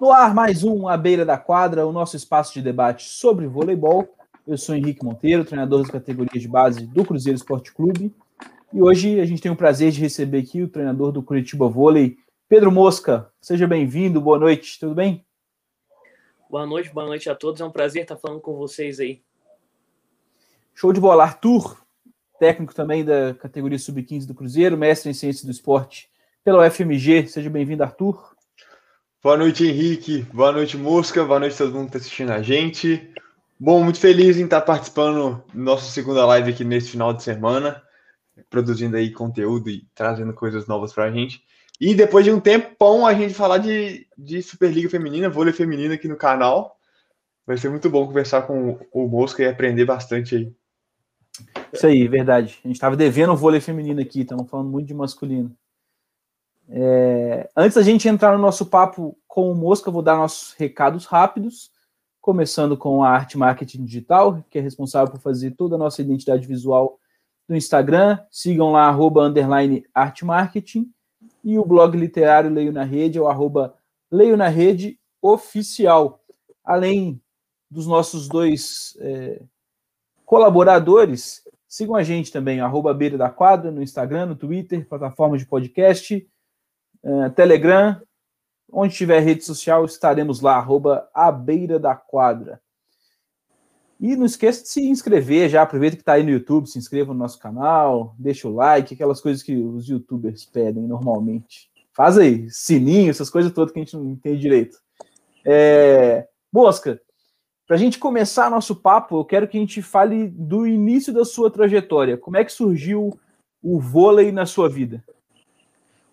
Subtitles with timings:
[0.00, 4.08] No ar, mais um à beira da quadra, o nosso espaço de debate sobre voleibol.
[4.46, 8.14] Eu sou Henrique Monteiro, treinador das categorias de base do Cruzeiro Esporte Clube.
[8.72, 12.16] E hoje a gente tem o prazer de receber aqui o treinador do Curitiba Vôlei,
[12.48, 13.28] Pedro Mosca.
[13.40, 15.26] Seja bem-vindo, boa noite, tudo bem?
[16.48, 17.60] Boa noite, boa noite a todos.
[17.60, 19.20] É um prazer estar falando com vocês aí.
[20.76, 21.24] Show de bola.
[21.24, 21.76] Arthur,
[22.38, 26.08] técnico também da categoria Sub-15 do Cruzeiro, mestre em Ciências do Esporte
[26.44, 27.26] pela UFMG.
[27.26, 28.37] Seja bem-vindo, Arthur.
[29.20, 30.22] Boa noite, Henrique.
[30.32, 31.24] Boa noite, Mosca.
[31.24, 33.12] Boa noite a todo mundo que está assistindo a gente.
[33.58, 37.82] Bom, muito feliz em estar participando da nossa segunda live aqui nesse final de semana,
[38.48, 41.42] produzindo aí conteúdo e trazendo coisas novas para a gente.
[41.80, 46.06] E depois de um tempão a gente falar de, de Superliga Feminina, vôlei feminino aqui
[46.06, 46.78] no canal.
[47.44, 50.52] Vai ser muito bom conversar com o Mosca e aprender bastante aí.
[51.72, 52.60] Isso aí, verdade.
[52.64, 55.52] A gente estava devendo o vôlei feminino aqui, estamos falando muito de masculino.
[56.70, 61.06] É, antes da gente entrar no nosso papo com o Mosca, vou dar nossos recados
[61.06, 61.70] rápidos,
[62.20, 66.46] começando com a Arte Marketing Digital, que é responsável por fazer toda a nossa identidade
[66.46, 66.98] visual
[67.48, 68.18] do Instagram.
[68.30, 70.92] Sigam lá, arroba, underline, Arte Marketing.
[71.42, 73.74] E o blog literário Leio na Rede é o arroba
[74.10, 76.20] Leio na Rede Oficial.
[76.62, 77.20] Além
[77.70, 79.40] dos nossos dois é,
[80.26, 85.46] colaboradores, sigam a gente também, arroba Beira da Quadra, no Instagram, no Twitter, plataforma de
[85.46, 86.28] podcast,
[87.02, 88.00] uh, Telegram,
[88.70, 92.60] onde tiver rede social, estaremos lá, arroba a beira da quadra.
[94.00, 97.12] E não esqueça de se inscrever já, aproveita que está aí no YouTube, se inscreva
[97.12, 101.68] no nosso canal, deixa o like, aquelas coisas que os youtubers pedem normalmente.
[101.92, 104.78] Faz aí, sininho, essas coisas todas que a gente não entende direito.
[105.44, 106.28] É...
[106.52, 107.00] Mosca,
[107.66, 111.24] para a gente começar nosso papo, eu quero que a gente fale do início da
[111.24, 112.16] sua trajetória.
[112.16, 113.18] Como é que surgiu
[113.60, 115.04] o vôlei na sua vida?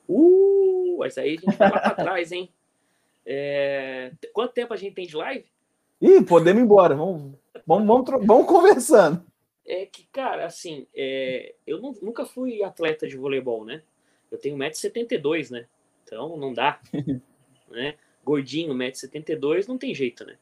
[0.10, 0.65] Uh,
[0.98, 2.50] mas aí a gente vai lá para trás, hein?
[3.26, 4.12] É...
[4.34, 5.46] Quanto tempo a gente tem de live?
[6.02, 6.96] Ih, podemos ir embora.
[6.96, 7.34] Vamos,
[7.66, 9.26] vamos, vamos, vamos conversando.
[9.66, 11.56] É que, cara, assim, é...
[11.66, 13.82] eu não, nunca fui atleta de voleibol, né?
[14.32, 15.68] Eu tenho 1,72m, né?
[16.04, 16.80] Então não dá.
[17.70, 17.96] né?
[18.24, 20.38] Gordinho, 1,72m, não tem jeito, né?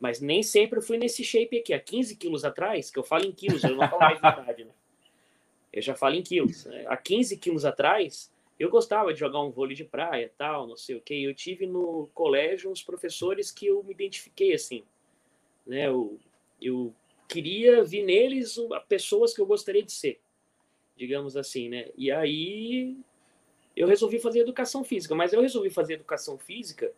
[0.00, 1.72] Mas nem sempre eu fui nesse shape aqui.
[1.72, 4.64] Há 15 quilos atrás, que eu falo em quilos, eu não falo mais de idade,
[4.64, 4.70] né?
[5.72, 6.66] Eu já falo em quilos.
[6.66, 6.84] Né?
[6.86, 10.96] Há 15 quilos atrás, eu gostava de jogar um vôlei de praia, tal, não sei
[10.96, 11.22] o que.
[11.22, 14.84] Eu tive no colégio uns professores que eu me identifiquei assim,
[15.66, 15.88] né?
[15.88, 16.18] Eu,
[16.60, 16.94] eu
[17.28, 18.56] queria ver neles
[18.88, 20.20] pessoas que eu gostaria de ser,
[20.96, 21.90] digamos assim, né?
[21.96, 22.96] E aí
[23.76, 26.92] eu resolvi fazer educação física, mas eu resolvi fazer educação física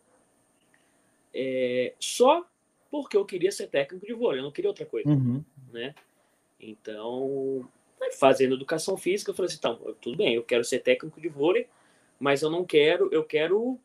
[1.33, 2.47] é, só
[2.89, 5.43] porque eu queria ser técnico de vôlei, eu não queria outra coisa, uhum.
[5.71, 5.93] né?
[6.59, 7.67] Então,
[8.17, 11.67] fazendo educação física, eu falei assim, então, tudo bem, eu quero ser técnico de vôlei,
[12.19, 13.79] mas eu não quero, eu quero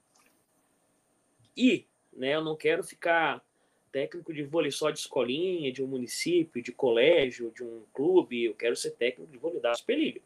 [1.56, 2.34] ir, né?
[2.34, 3.44] Eu não quero ficar
[3.90, 8.54] técnico de vôlei só de escolinha, de um município, de colégio, de um clube, eu
[8.54, 10.20] quero ser técnico de vôlei da Superliga,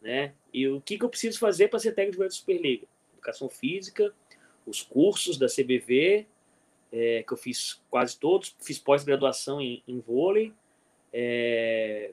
[0.00, 0.32] né?
[0.52, 2.86] E o que, que eu preciso fazer para ser técnico de vôlei da Superliga?
[3.12, 4.14] Educação física,
[4.66, 6.26] os cursos da CBV,
[6.90, 10.52] é, que eu fiz quase todos, fiz pós-graduação em, em vôlei,
[11.12, 12.12] é,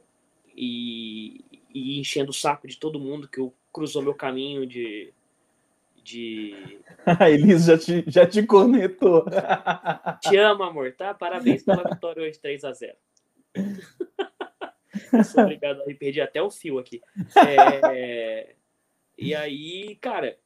[0.55, 1.43] e,
[1.73, 5.13] e enchendo o saco de todo mundo que eu cruzou meu caminho de.
[6.01, 6.79] de...
[7.05, 9.25] A Elisa já te, já te conectou.
[10.21, 11.13] Te amo, amor, tá?
[11.13, 12.95] Parabéns pela vitória hoje 3 a 0
[15.37, 17.01] Obrigado, eu perdi até o fio aqui.
[17.35, 18.55] É...
[19.17, 20.37] E aí, cara,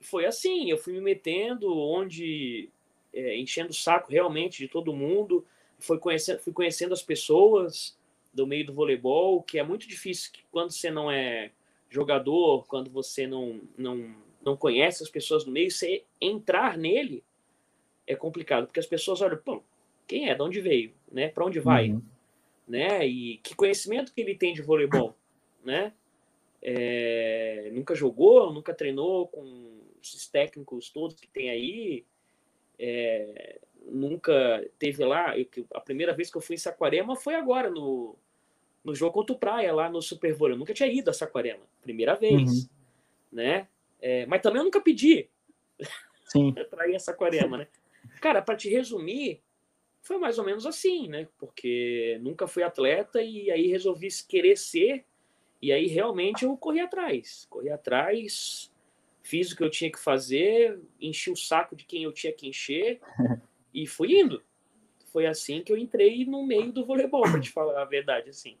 [0.00, 2.68] foi assim, eu fui me metendo onde,
[3.12, 5.46] é, enchendo o saco realmente de todo mundo,
[5.78, 7.96] fui conhecendo, fui conhecendo as pessoas,
[8.32, 11.50] do meio do voleibol, que é muito difícil que quando você não é
[11.90, 17.22] jogador, quando você não, não, não conhece as pessoas do meio, você entrar nele
[18.06, 19.62] é complicado, porque as pessoas olham, pô,
[20.06, 20.34] quem é?
[20.34, 20.92] De onde veio?
[21.10, 21.28] Né?
[21.28, 21.90] Para onde vai?
[21.90, 22.02] Uhum.
[22.66, 23.06] Né?
[23.06, 25.16] E que conhecimento que ele tem de voleibol,
[25.64, 25.92] né?
[26.60, 32.04] É, nunca jogou, nunca treinou com esses técnicos todos que tem aí.
[32.78, 35.36] É, nunca teve lá.
[35.38, 38.16] Eu, a primeira vez que eu fui em Saquarema foi agora, no,
[38.84, 40.50] no jogo contra o Praia, lá no Super Bowl.
[40.50, 42.50] Eu nunca tinha ido a Saquarema, primeira vez.
[42.50, 42.68] Uhum.
[43.32, 43.68] Né?
[44.00, 45.28] É, mas também eu nunca pedi
[46.70, 47.68] para ir a Saquarema, né?
[48.20, 49.40] Cara, para te resumir,
[50.02, 51.28] foi mais ou menos assim, né?
[51.38, 55.04] Porque nunca fui atleta e aí resolvi querer ser.
[55.60, 57.46] E aí realmente eu corri atrás.
[57.48, 58.72] Corri atrás,
[59.22, 62.48] fiz o que eu tinha que fazer, enchi o saco de quem eu tinha que
[62.48, 63.00] encher.
[63.72, 64.42] E fui indo.
[65.12, 68.56] Foi assim que eu entrei no meio do voleibol, para te falar a verdade, assim.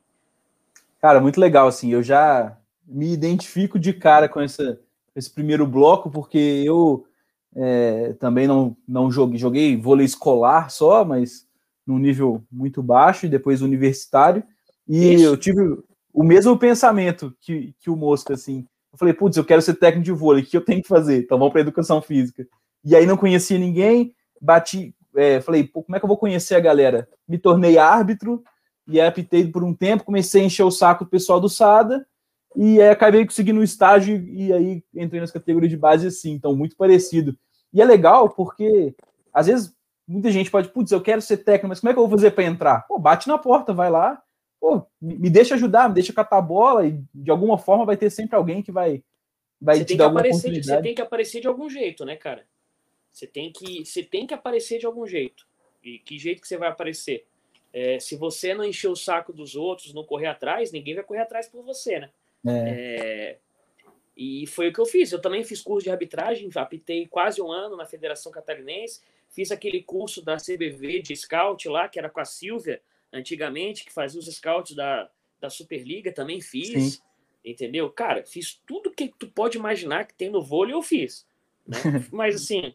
[1.00, 1.90] Cara, muito legal, assim.
[1.92, 4.78] Eu já me identifico de cara com essa,
[5.14, 7.06] esse primeiro bloco, porque eu
[7.54, 11.46] É, também não, não joguei, joguei vôlei escolar só, mas
[11.86, 14.42] num nível muito baixo, e depois universitário.
[14.88, 15.24] E Isso.
[15.24, 15.60] eu tive
[16.14, 18.66] o mesmo pensamento que, que o Mosca, assim.
[18.90, 21.18] Eu falei, putz, eu quero ser técnico de vôlei, o que eu tenho que fazer?
[21.18, 22.46] Então vamos para educação física.
[22.82, 26.54] E aí não conhecia ninguém, bati, é, falei, pô, como é que eu vou conhecer
[26.54, 27.08] a galera?
[27.28, 28.42] Me tornei árbitro
[28.86, 32.06] e apitei por um tempo, comecei a encher o saco do pessoal do SADA,
[32.56, 36.54] e aí acabei conseguindo um estágio e aí entrei nas categorias de base assim, então
[36.54, 37.36] muito parecido.
[37.72, 38.94] E é legal porque
[39.32, 39.74] às vezes
[40.06, 42.32] muita gente pode, putz, eu quero ser técnico, mas como é que eu vou fazer
[42.32, 42.86] para entrar?
[42.86, 44.20] Pô, bate na porta, vai lá,
[44.60, 48.10] pô, me deixa ajudar, me deixa catar a bola e de alguma forma vai ter
[48.10, 49.02] sempre alguém que vai
[49.60, 52.44] vai você te dar alguma aparecer, Você tem que aparecer de algum jeito, né, cara?
[53.12, 55.46] Você tem que você tem que aparecer de algum jeito.
[55.82, 57.26] E que jeito que você vai aparecer?
[57.72, 61.20] É, se você não encher o saco dos outros, não correr atrás, ninguém vai correr
[61.20, 62.10] atrás por você, né?
[62.46, 62.50] É.
[62.50, 63.38] É,
[64.16, 65.10] e foi o que eu fiz.
[65.10, 69.00] Eu também fiz curso de arbitragem, apitei quase um ano na Federação Catarinense,
[69.30, 72.82] fiz aquele curso da CBV de scout lá, que era com a Silvia,
[73.12, 75.10] antigamente, que fazia os scouts da,
[75.40, 76.94] da Superliga, também fiz.
[76.94, 77.02] Sim.
[77.44, 77.90] Entendeu?
[77.90, 81.26] Cara, fiz tudo que tu pode imaginar que tem no vôlei, eu fiz.
[81.66, 81.76] Né?
[82.12, 82.74] Mas assim,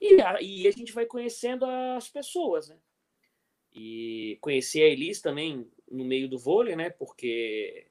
[0.00, 2.76] e a, e a gente vai conhecendo as pessoas, né?
[3.72, 6.90] E conheci a Elis também no meio do vôlei, né?
[6.90, 7.86] Porque.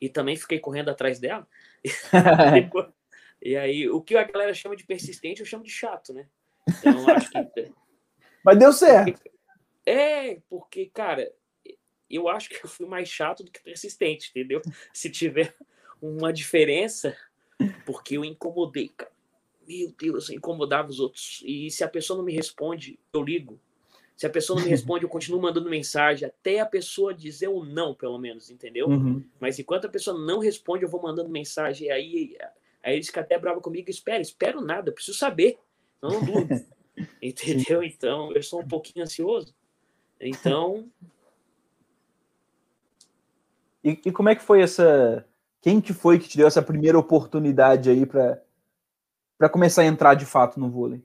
[0.00, 1.46] E também fiquei correndo atrás dela.
[3.40, 6.26] e aí, o que a galera chama de persistente, eu chamo de chato, né?
[6.68, 7.72] Então, acho que.
[8.44, 9.22] Mas deu certo.
[9.86, 11.32] É, porque, cara,
[12.10, 14.60] eu acho que eu fui mais chato do que persistente, entendeu?
[14.92, 15.54] Se tiver
[16.00, 17.16] uma diferença,
[17.86, 19.13] porque eu incomodei, cara.
[19.66, 21.42] Meu Deus, eu incomodava os outros.
[21.44, 23.60] E se a pessoa não me responde, eu ligo.
[24.16, 27.64] Se a pessoa não me responde, eu continuo mandando mensagem até a pessoa dizer o
[27.64, 28.88] não, pelo menos, entendeu?
[28.88, 29.24] Uhum.
[29.40, 31.88] Mas enquanto a pessoa não responde, eu vou mandando mensagem.
[31.88, 32.36] E aí,
[32.82, 33.90] aí eles ficam até bravo comigo.
[33.90, 35.58] Espera, espero nada, eu preciso saber.
[36.02, 36.48] Eu não durmo.
[37.20, 37.82] entendeu?
[37.82, 39.54] Então, eu sou um pouquinho ansioso.
[40.20, 40.88] Então.
[43.82, 45.26] E, e como é que foi essa.
[45.60, 48.42] Quem que foi que te deu essa primeira oportunidade aí para
[49.50, 51.02] começar a entrar de fato no vôlei?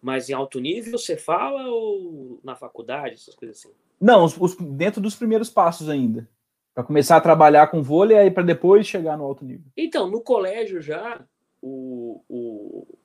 [0.00, 3.72] Mas em alto nível você fala ou na faculdade, essas coisas assim?
[4.00, 6.28] Não, os, os, dentro dos primeiros passos ainda.
[6.74, 9.70] Para começar a trabalhar com vôlei aí para depois chegar no alto nível.
[9.76, 11.24] Então, no colégio já,
[11.60, 12.98] o, o,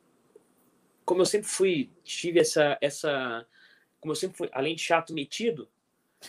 [1.05, 3.45] como eu sempre fui, tive essa, essa.
[3.99, 5.69] Como eu sempre fui, além de chato metido,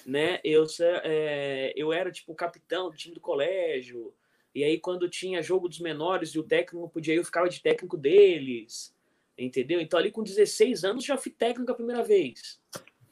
[0.05, 0.39] né?
[0.45, 4.13] Eu, é, eu era tipo o capitão do time do colégio.
[4.55, 7.61] E aí, quando tinha jogo dos menores e o técnico podia ir, eu ficava de
[7.63, 8.97] técnico deles
[9.39, 9.81] entendeu?
[9.81, 12.61] Então ali com 16 anos já fui técnico a primeira vez,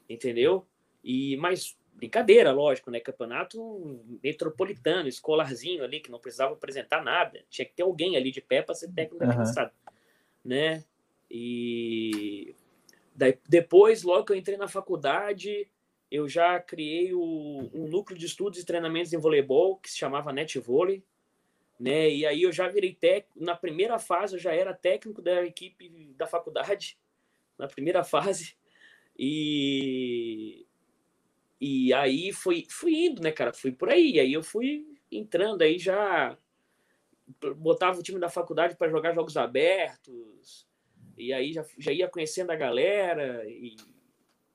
[0.09, 0.65] entendeu?
[1.03, 2.99] E mais brincadeira, lógico, né?
[2.99, 8.41] Campeonato metropolitano, escolarzinho ali que não precisava apresentar nada, tinha que ter alguém ali de
[8.41, 9.29] pé para ser técnico uhum.
[9.29, 9.71] da
[10.43, 10.83] né?
[11.31, 12.53] E
[13.15, 15.67] daí, depois, logo que eu entrei na faculdade,
[16.11, 20.31] eu já criei o, um núcleo de estudos e treinamentos em voleibol que se chamava
[20.31, 21.03] Net Vôlei,
[21.79, 22.09] né?
[22.09, 26.13] E aí eu já virei técnico, na primeira fase eu já era técnico da equipe
[26.15, 26.97] da faculdade,
[27.57, 28.55] na primeira fase.
[29.17, 30.65] E
[31.59, 33.51] e aí fui fui indo, né, cara?
[33.53, 36.37] Fui por aí, aí eu fui entrando aí já
[37.57, 40.67] botava o time da faculdade para jogar jogos abertos.
[41.17, 43.75] E aí já, já ia conhecendo a galera e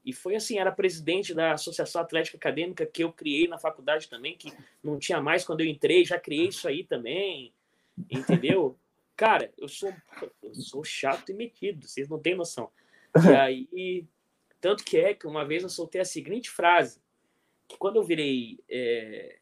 [0.04, 4.36] e foi assim, era presidente da Associação Atlética Acadêmica que eu criei na faculdade também,
[4.36, 7.52] que não tinha mais quando eu entrei, já criei isso aí também,
[8.10, 8.76] entendeu?
[9.16, 9.92] Cara, eu sou,
[10.42, 12.70] eu sou chato e metido, vocês não têm noção.
[13.14, 14.06] E aí,
[14.60, 17.00] tanto que é que uma vez eu soltei a seguinte frase,
[17.68, 19.38] que quando eu virei é,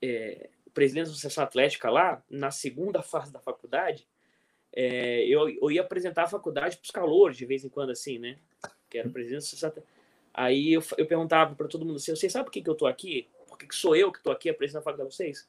[0.00, 4.06] é, presidente da Associação Atlética lá, na segunda fase da faculdade,
[4.72, 8.18] é, eu, eu ia apresentar a faculdade para os calouros de vez em quando, assim,
[8.18, 8.38] né?
[8.94, 9.72] Que era presidente da
[10.32, 12.86] Aí eu, eu perguntava para todo mundo assim: vocês sabem por que, que eu tô
[12.86, 13.28] aqui?
[13.48, 15.48] Por que, que sou eu que tô aqui apresentando a faculdade de vocês?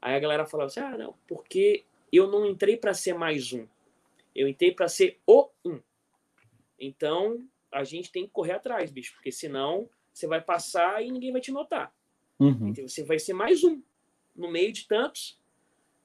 [0.00, 3.66] Aí a galera falava assim: ah, não, porque eu não entrei para ser mais um,
[4.34, 5.80] eu entrei para ser o um.
[6.78, 11.32] Então a gente tem que correr atrás, bicho, porque senão você vai passar e ninguém
[11.32, 11.94] vai te notar.
[12.38, 12.68] Uhum.
[12.68, 13.82] Então, você vai ser mais um
[14.34, 15.38] no meio de tantos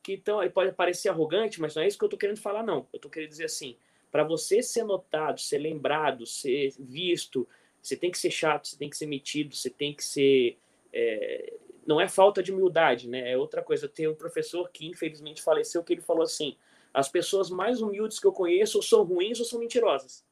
[0.01, 2.63] que então aí pode parecer arrogante, mas não é isso que eu tô querendo falar,
[2.63, 2.87] não.
[2.91, 3.77] Eu tô querendo dizer assim:
[4.11, 7.47] para você ser notado, ser lembrado, ser visto,
[7.81, 10.57] você tem que ser chato, você tem que ser metido, você tem que ser.
[10.93, 11.53] É...
[11.87, 13.31] não é falta de humildade, né?
[13.31, 13.87] É outra coisa.
[13.87, 16.55] Tenho um professor que infelizmente faleceu que ele falou assim:
[16.93, 20.23] as pessoas mais humildes que eu conheço ou são ruins ou são mentirosas.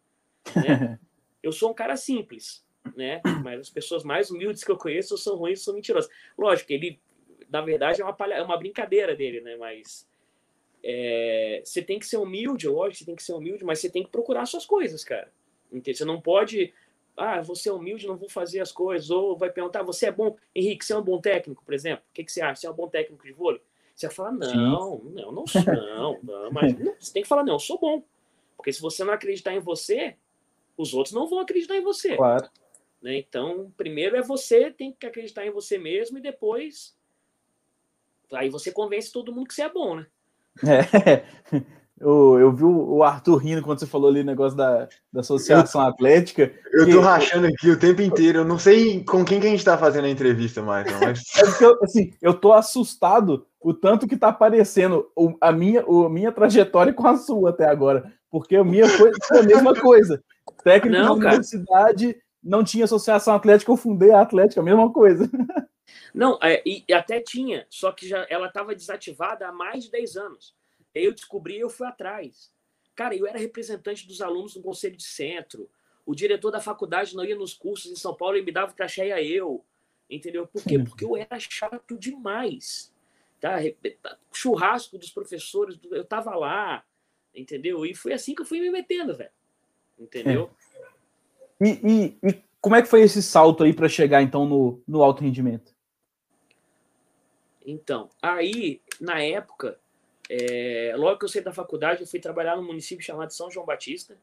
[0.55, 0.99] Né?
[1.41, 2.63] eu sou um cara simples,
[2.95, 3.21] né?
[3.43, 6.11] Mas as pessoas mais humildes que eu conheço ou são ruins ou são mentirosas.
[6.37, 6.99] Lógico, ele,
[7.49, 8.35] na verdade, é uma, palha...
[8.35, 9.55] é uma brincadeira dele, né?
[9.55, 10.07] Mas
[10.83, 14.03] é, você tem que ser humilde, lógico, você tem que ser humilde, mas você tem
[14.03, 15.31] que procurar suas coisas, cara.
[15.71, 15.97] Entende?
[15.97, 16.73] Você não pode,
[17.15, 20.35] ah, você é humilde, não vou fazer as coisas, ou vai perguntar, você é bom,
[20.55, 22.03] Henrique, você é um bom técnico, por exemplo?
[22.09, 22.61] O que, que você acha?
[22.61, 23.61] Você é um bom técnico de vôlei?
[23.95, 27.43] Você vai falar, não, não, não sou, não, não, mas não, você tem que falar,
[27.43, 28.03] não, eu sou bom.
[28.55, 30.15] Porque se você não acreditar em você,
[30.77, 32.15] os outros não vão acreditar em você.
[32.15, 32.49] Claro.
[33.01, 33.17] Né?
[33.17, 36.97] Então, primeiro é você, tem que acreditar em você mesmo, e depois
[38.31, 40.07] aí você convence todo mundo que você é bom, né?
[40.65, 41.23] É,
[41.99, 45.81] eu, eu vi o Arthur rindo quando você falou ali o negócio da, da Associação
[45.81, 46.51] Atlética.
[46.71, 46.91] Eu que...
[46.91, 48.39] tô rachando aqui o tempo inteiro.
[48.39, 51.21] Eu não sei com quem que a gente tá fazendo a entrevista mais, mas...
[51.61, 55.05] é eu, assim, eu tô assustado o tanto que tá aparecendo
[55.41, 58.11] a minha, a minha trajetória com a sua até agora.
[58.31, 60.21] Porque a minha foi a mesma coisa.
[60.63, 65.29] Técnico não, na universidade, não tinha Associação Atlética, eu fundei a Atlética, a mesma coisa.
[66.13, 70.17] Não, é, e até tinha, só que já ela estava desativada há mais de 10
[70.17, 70.55] anos.
[70.95, 72.51] Aí eu descobri e eu fui atrás.
[72.95, 75.69] Cara, eu era representante dos alunos no conselho de centro.
[76.05, 79.07] O diretor da faculdade não ia nos cursos em São Paulo e me dava cachê
[79.07, 79.63] ia eu.
[80.09, 80.47] Entendeu?
[80.47, 80.79] Por quê?
[80.79, 82.91] Porque eu era chato demais.
[83.39, 83.57] Tá?
[84.33, 86.83] Churrasco dos professores, eu tava lá,
[87.33, 87.85] entendeu?
[87.85, 89.31] E foi assim que eu fui me metendo, velho.
[89.97, 90.49] Entendeu?
[91.61, 91.67] É.
[91.69, 95.03] E, e, e, como é que foi esse salto aí para chegar então no, no
[95.03, 95.73] alto rendimento?
[97.69, 99.77] Então, aí, na época,
[100.27, 103.65] é, logo que eu saí da faculdade, eu fui trabalhar num município chamado São João
[103.65, 104.17] Batista,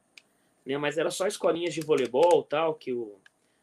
[0.67, 3.15] né, mas era só escolinhas de voleibol tal, que o,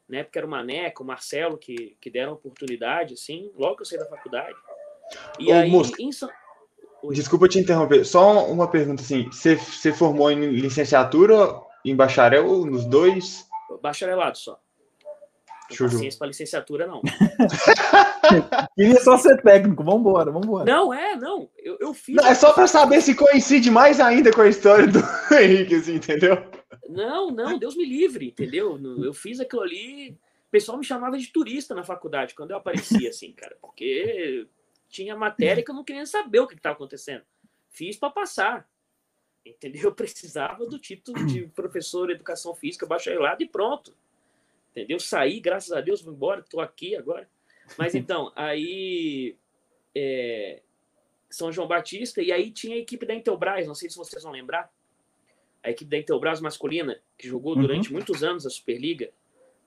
[0.08, 3.86] na época era o Maneco, o Marcelo, que, que deram oportunidade, assim, logo que eu
[3.86, 4.56] saí da faculdade.
[5.38, 6.30] E Ô, aí, em São...
[7.12, 12.86] Desculpa te interromper, só uma pergunta assim, você, você formou em licenciatura, em bacharel, nos
[12.86, 13.46] dois?
[13.82, 14.62] Bacharelado só.
[15.70, 17.01] Não paciência para licenciatura, não.
[18.75, 20.65] Queria só ser técnico, vambora, vambora.
[20.65, 21.50] Não, é, não.
[21.58, 22.15] Eu, eu fiz.
[22.15, 25.00] Não, é só para saber se coincide mais ainda com a história do
[25.36, 26.43] Henrique, assim, entendeu?
[26.89, 28.79] Não, não, Deus me livre, entendeu?
[29.03, 30.12] Eu fiz aquilo ali.
[30.48, 34.48] O pessoal me chamava de turista na faculdade quando eu aparecia, assim, cara, porque
[34.89, 37.24] tinha matéria que eu não queria saber o que estava acontecendo.
[37.72, 38.70] Fiz para passar.
[39.46, 39.86] Entendeu?
[39.86, 43.93] Eu precisava do título de professor de educação física bacharelado e pronto.
[44.74, 45.00] Entendeu?
[45.00, 47.30] Saí, graças a Deus, vou embora, estou aqui agora.
[47.77, 49.38] Mas então, aí.
[49.96, 50.62] É,
[51.30, 54.32] São João Batista, e aí tinha a equipe da Intelbras, não sei se vocês vão
[54.32, 54.74] lembrar.
[55.62, 57.94] A equipe da Intelbras masculina, que jogou durante uhum.
[57.94, 59.12] muitos anos a Superliga,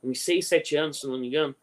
[0.02, 1.54] uns 6, 7 anos, se não me engano,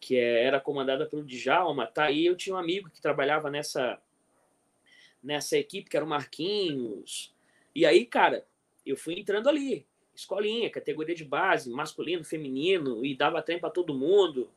[0.00, 2.10] que é, era comandada pelo Djalma, tá?
[2.10, 4.00] E eu tinha um amigo que trabalhava nessa,
[5.22, 7.34] nessa equipe, que era o Marquinhos.
[7.74, 8.46] E aí, cara,
[8.86, 13.94] eu fui entrando ali escolinha, categoria de base, masculino, feminino, e dava treino para todo
[13.94, 14.50] mundo.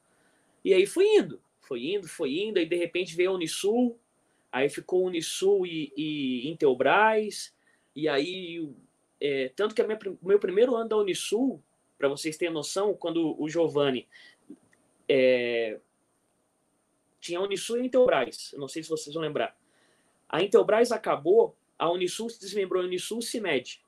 [0.64, 3.98] E aí foi indo, foi indo, foi indo, aí de repente veio a Unisul,
[4.52, 7.54] aí ficou Unisul e, e Intelbras,
[7.96, 8.70] e aí,
[9.22, 11.62] é, tanto que o meu primeiro ano da Unisul,
[11.98, 14.08] para vocês terem noção, quando o Giovanni
[15.08, 15.80] é,
[17.22, 19.58] tinha a Unisul e a Intelbras, não sei se vocês vão lembrar.
[20.28, 23.85] A Intelbras acabou, a Unisul se desmembrou em Unisul e CIMED.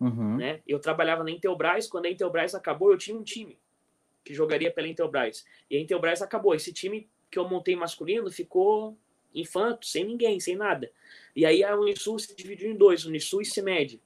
[0.00, 0.36] Uhum.
[0.36, 0.60] Né?
[0.66, 3.58] Eu trabalhava na Intelbras, quando a Intelbras acabou, eu tinha um time
[4.24, 5.44] que jogaria pela Intelbras.
[5.70, 6.54] E a Intelbras acabou.
[6.54, 8.96] Esse time que eu montei masculino ficou
[9.34, 10.90] infanto, sem ninguém, sem nada.
[11.34, 14.00] E aí a Unisul se dividiu em dois, Unisul e CIMED.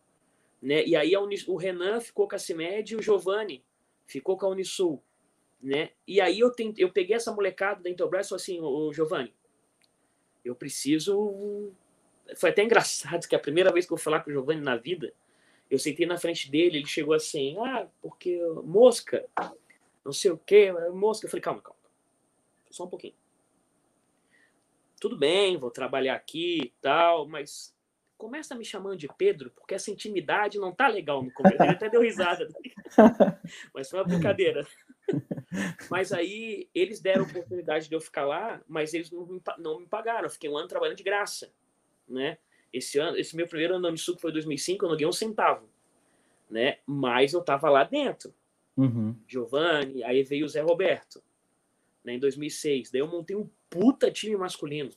[0.60, 0.84] Né?
[0.84, 3.64] E aí Unisul, o Renan ficou com a CIMED e o Giovanni
[4.06, 5.02] ficou com a Unisul.
[5.62, 5.90] Né?
[6.06, 9.32] E aí eu, tentei, eu peguei essa molecada da Intelbras e falei assim, o Giovanni,
[10.44, 11.70] eu preciso...
[12.36, 15.12] Foi até engraçado que a primeira vez que eu falar com o Giovanni na vida,
[15.72, 19.26] eu sentei na frente dele, ele chegou assim, ah, porque mosca,
[20.04, 21.24] não sei o que, mosca.
[21.24, 21.80] Eu falei, calma, calma,
[22.70, 23.14] só um pouquinho.
[25.00, 27.74] Tudo bem, vou trabalhar aqui e tal, mas
[28.18, 31.62] começa me chamando de Pedro, porque essa intimidade não tá legal no começo.
[31.62, 32.46] Ele até deu risada.
[33.72, 34.66] mas foi uma brincadeira.
[35.90, 39.86] Mas aí eles deram oportunidade de eu ficar lá, mas eles não me, não me
[39.86, 40.24] pagaram.
[40.24, 41.50] Eu fiquei um ano trabalhando de graça,
[42.06, 42.36] né?
[42.72, 45.12] Esse ano, esse meu primeiro ano no Unisul, que foi 2005, eu não ganhei um
[45.12, 45.68] centavo,
[46.50, 46.78] né?
[46.86, 48.32] Mas eu tava lá dentro.
[48.76, 49.14] Uhum.
[49.26, 51.22] Giovanni, aí veio o Zé Roberto,
[52.02, 52.90] né, em 2006.
[52.90, 54.90] Daí eu montei um puta time masculino.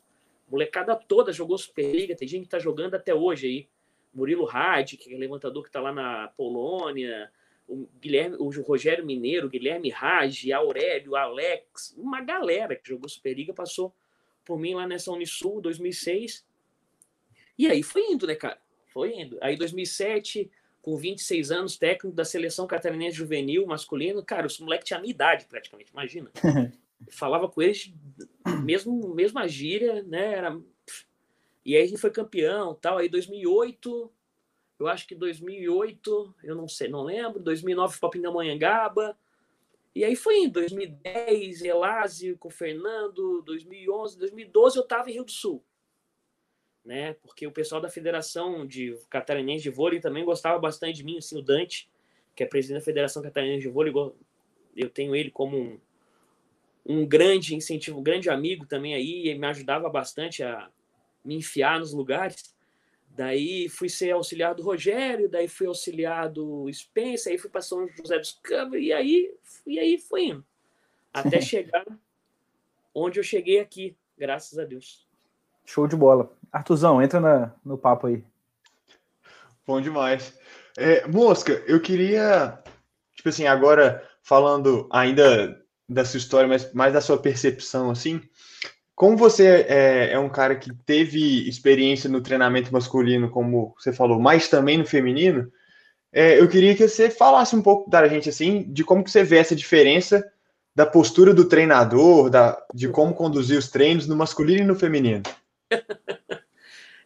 [0.49, 3.69] Molecada toda jogou Superliga, tem gente que tá jogando até hoje aí.
[4.13, 7.29] Murilo Hadi, que é levantador que tá lá na Polônia,
[7.67, 13.93] o Guilherme, o Rogério Mineiro, Guilherme Raj, Aurélio, Alex, uma galera que jogou Superliga passou
[14.45, 16.45] por mim lá nessa Unisul 2006.
[17.57, 18.59] E aí foi indo, né, cara?
[18.87, 19.37] Foi indo.
[19.41, 20.49] Aí 2007,
[20.81, 25.11] com 26 anos, técnico da seleção catarinense juvenil masculino, cara, os moleques tinham a minha
[25.11, 26.31] idade praticamente, imagina.
[27.11, 27.93] Falava com eles,
[28.63, 30.33] mesmo, mesma gíria, né?
[30.33, 30.61] Era...
[31.65, 32.97] E aí a gente foi campeão, tal.
[32.97, 34.11] Aí 2008,
[34.79, 37.41] eu acho que 2008, eu não sei, não lembro.
[37.41, 39.17] 2009 foi para Pindamonhangaba.
[39.95, 45.23] E aí foi em 2010, Elásio com o Fernando, 2011, 2012 eu estava em Rio
[45.23, 45.63] do Sul.
[46.85, 47.13] Né?
[47.23, 51.37] Porque o pessoal da Federação de Catarinense de Vôlei também gostava bastante de mim, assim,
[51.37, 51.89] o Dante,
[52.35, 53.91] que é presidente da Federação Catarinense de Vôlei,
[54.75, 55.79] eu tenho ele como um,
[56.85, 60.69] um grande incentivo, um grande amigo também aí, e me ajudava bastante a
[61.23, 62.55] me enfiar nos lugares.
[63.09, 67.87] Daí fui ser auxiliar do Rogério, daí fui auxiliar do Spencer, aí fui para São
[67.87, 69.33] José dos Campos, e aí,
[69.65, 70.45] e aí fui indo.
[71.11, 71.85] Até chegar
[72.93, 75.07] onde eu cheguei aqui, graças a Deus.
[75.65, 76.31] Show de bola.
[76.55, 78.23] Artuzão, entra na, no papo aí.
[79.67, 80.33] Bom demais.
[80.77, 82.57] É, Mosca, eu queria,
[83.13, 88.21] tipo assim, agora falando ainda da sua história, mas mais da sua percepção, assim,
[88.95, 94.17] como você é, é, um cara que teve experiência no treinamento masculino, como você falou,
[94.17, 95.51] mas também no feminino,
[96.09, 99.25] é, eu queria que você falasse um pouco da gente assim, de como que você
[99.25, 100.25] vê essa diferença
[100.73, 105.21] da postura do treinador, da, de como conduzir os treinos no masculino e no feminino.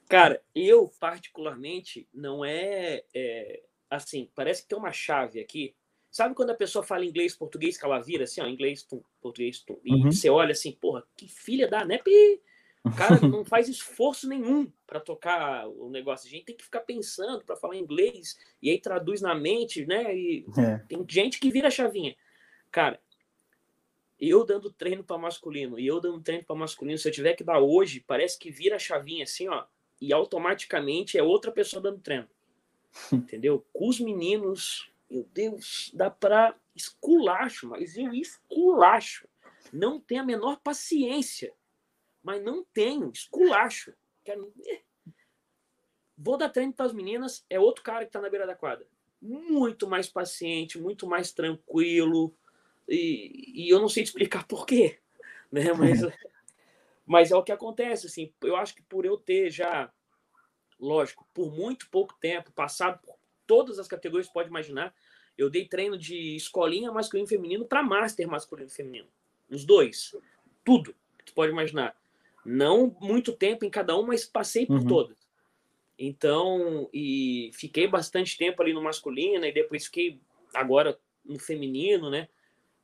[0.10, 5.74] Cara, eu particularmente não é, é assim, parece que tem uma chave aqui
[6.12, 9.60] Sabe quando a pessoa fala inglês, português, que ela vira assim, ó, inglês, tum, português,
[9.60, 10.12] tum, e uhum.
[10.12, 12.42] você olha assim, porra, que filha da NEP,
[12.84, 16.28] o cara não faz esforço nenhum para tocar o negócio.
[16.28, 20.16] A gente tem que ficar pensando para falar inglês e aí traduz na mente, né?
[20.16, 20.78] E é.
[20.88, 22.16] tem gente que vira a chavinha.
[22.72, 23.00] Cara,
[24.20, 27.44] eu dando treino para masculino e eu dando treino para masculino, se eu tiver que
[27.44, 29.64] dar hoje, parece que vira a chavinha assim, ó,
[30.02, 32.30] e automaticamente é outra pessoa dando treino.
[33.12, 33.66] Entendeu?
[33.74, 39.28] Com os meninos, meu Deus, dá para esculacho, mas eu esculacho.
[39.72, 41.54] Não tenho a menor paciência,
[42.24, 43.94] mas não tenho, esculacho.
[44.24, 44.54] Quero...
[46.18, 48.86] Vou dar treino para as meninas, é outro cara que está na beira da quadra.
[49.22, 52.36] Muito mais paciente, muito mais tranquilo,
[52.90, 55.00] e, e eu não sei te explicar por quê,
[55.52, 55.72] né?
[55.74, 56.02] Mas,
[57.10, 58.32] mas é o que acontece, assim.
[58.40, 59.92] Eu acho que por eu ter já,
[60.80, 63.16] lógico, por muito pouco tempo, passado por
[63.48, 64.94] todas as categorias que pode imaginar.
[65.36, 69.08] Eu dei treino de escolinha masculino e feminino para master masculino e feminino.
[69.50, 70.16] Os dois.
[70.64, 72.00] Tudo que tu pode imaginar.
[72.46, 74.86] Não muito tempo em cada um, mas passei por uhum.
[74.88, 75.18] todas.
[75.98, 80.22] Então, e fiquei bastante tempo ali no masculino e depois fiquei
[80.54, 82.30] agora no feminino, né?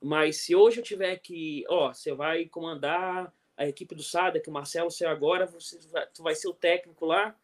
[0.02, 4.50] Mas se hoje eu tiver que, ó, você vai comandar a equipe do Sada, que
[4.50, 7.36] o Marcelo saiu agora, você vai, tu vai ser o técnico lá,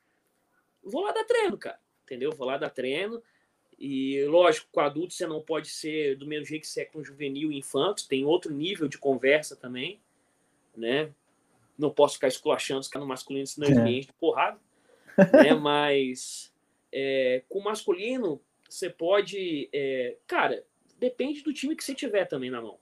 [0.83, 1.79] vou lá dar treino, cara
[2.11, 2.31] entendeu?
[2.33, 3.23] Vou lá dar treino.
[3.79, 7.03] E, lógico, com adulto você não pode ser do mesmo jeito que você é com
[7.03, 9.99] juvenil e infantos, tem outro nível de conversa também,
[10.75, 11.09] né?
[11.77, 13.89] Não posso ficar esculachando os caras no masculino, senão é.
[13.89, 14.59] eles de porrada,
[15.33, 15.53] né?
[15.55, 16.53] Mas
[16.91, 19.67] é, com o masculino, você pode.
[19.73, 20.63] É, cara,
[20.99, 22.77] depende do time que você tiver também na mão.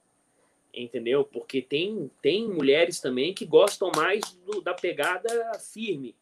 [0.73, 1.23] Entendeu?
[1.23, 6.15] Porque tem, tem mulheres também que gostam mais do, da pegada firme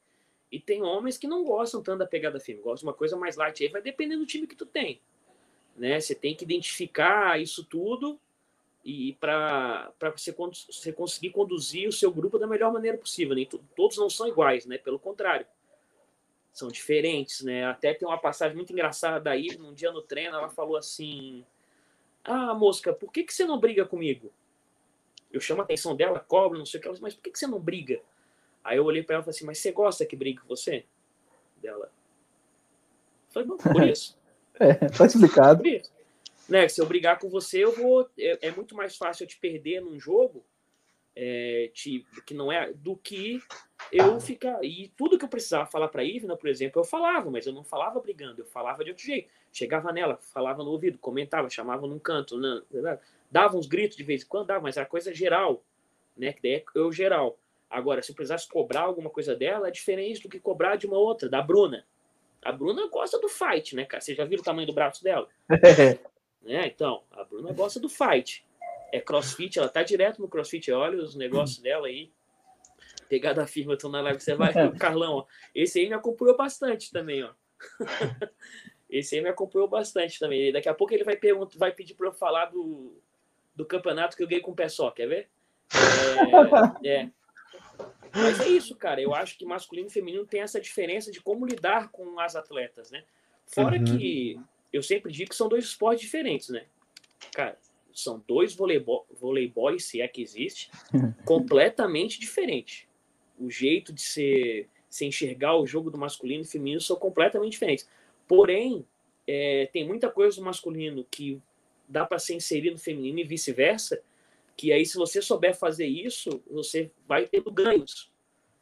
[0.51, 3.36] e tem homens que não gostam tanto da pegada firme, gostam de uma coisa mais
[3.36, 3.62] light.
[3.63, 5.01] Aí vai depender do time que tu tem.
[5.75, 5.99] Né?
[5.99, 8.19] Você tem que identificar isso tudo
[8.83, 13.36] e para você, você conseguir conduzir o seu grupo da melhor maneira possível.
[13.36, 14.77] Nem todos não são iguais, né?
[14.77, 15.45] Pelo contrário,
[16.53, 17.65] são diferentes, né?
[17.65, 21.45] Até tem uma passagem muito engraçada daí, num dia no treino, ela falou assim:
[22.27, 24.31] Ah, mosca, por que, que você não briga comigo?
[25.31, 27.47] Eu chamo a atenção dela, cobro, não sei o que, mas por que, que você
[27.47, 28.01] não briga?
[28.63, 30.85] Aí eu olhei para ela e falei assim, mas você gosta que brigue com você?
[31.61, 31.89] Dela.
[33.27, 34.17] Eu falei, não, por isso.
[34.59, 35.63] é, tá explicado.
[35.63, 35.91] Por isso.
[36.49, 38.09] Né, se eu brigar com você, eu vou.
[38.17, 40.45] É, é muito mais fácil eu te perder num jogo
[41.19, 43.41] é, te, que não é do que
[43.91, 44.63] eu ficar.
[44.63, 47.63] E tudo que eu precisava falar para Ivna, por exemplo, eu falava, mas eu não
[47.63, 49.27] falava brigando, eu falava de outro jeito.
[49.57, 52.61] Chegava nela, falava no ouvido, comentava, chamava num canto, não,
[53.31, 55.63] dava uns gritos de vez em quando, dava, mas era coisa geral,
[56.15, 56.31] né?
[56.31, 57.39] Que daí é eu geral.
[57.67, 60.99] Agora, se eu precisasse cobrar alguma coisa dela, é diferente do que cobrar de uma
[60.99, 61.83] outra, da Bruna.
[62.39, 63.99] A Bruna gosta do fight, né, cara?
[63.99, 65.27] Vocês já viram o tamanho do braço dela?
[66.43, 66.67] né?
[66.67, 68.45] Então, a Bruna gosta do fight.
[68.91, 70.71] É crossfit, ela tá direto no crossfit.
[70.71, 72.11] Olha os negócios dela aí.
[73.09, 75.25] Pegada firme, eu tô na live, você vai, Carlão, ó.
[75.55, 77.31] Esse aí me acompanhou bastante também, ó.
[78.89, 80.52] Esse aí me acompanhou bastante também.
[80.52, 82.95] Daqui a pouco ele vai, perguntar, vai pedir para eu falar do,
[83.56, 85.30] do campeonato que eu ganhei com o pé só, quer ver?
[86.84, 87.10] É, é,
[88.13, 89.02] mas é isso, cara.
[89.02, 92.91] Eu acho que masculino e feminino tem essa diferença de como lidar com as atletas,
[92.91, 93.04] né?
[93.45, 93.84] Fora uhum.
[93.84, 94.39] que
[94.71, 96.65] eu sempre digo que são dois esportes diferentes, né?
[97.32, 97.58] Cara,
[97.93, 100.69] são dois voleibol, voleibóis, se é que existe,
[101.26, 102.88] completamente diferentes.
[103.39, 107.88] O jeito de ser você enxergar o jogo do masculino e feminino são completamente diferentes.
[108.27, 108.85] Porém,
[109.25, 111.41] é, tem muita coisa do masculino que
[111.87, 114.01] dá para ser inserido no feminino e vice-versa,
[114.55, 118.11] que aí se você souber fazer isso, você vai tendo ganhos,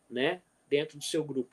[0.10, 1.49] né, dentro do seu grupo.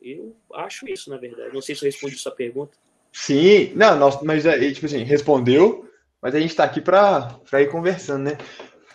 [0.00, 1.54] Eu acho isso, na verdade.
[1.54, 2.76] Não sei se eu respondi sua pergunta.
[3.12, 5.88] Sim, não, nós, mas é, tipo assim, respondeu,
[6.20, 8.38] mas a gente está aqui para ir conversando, né?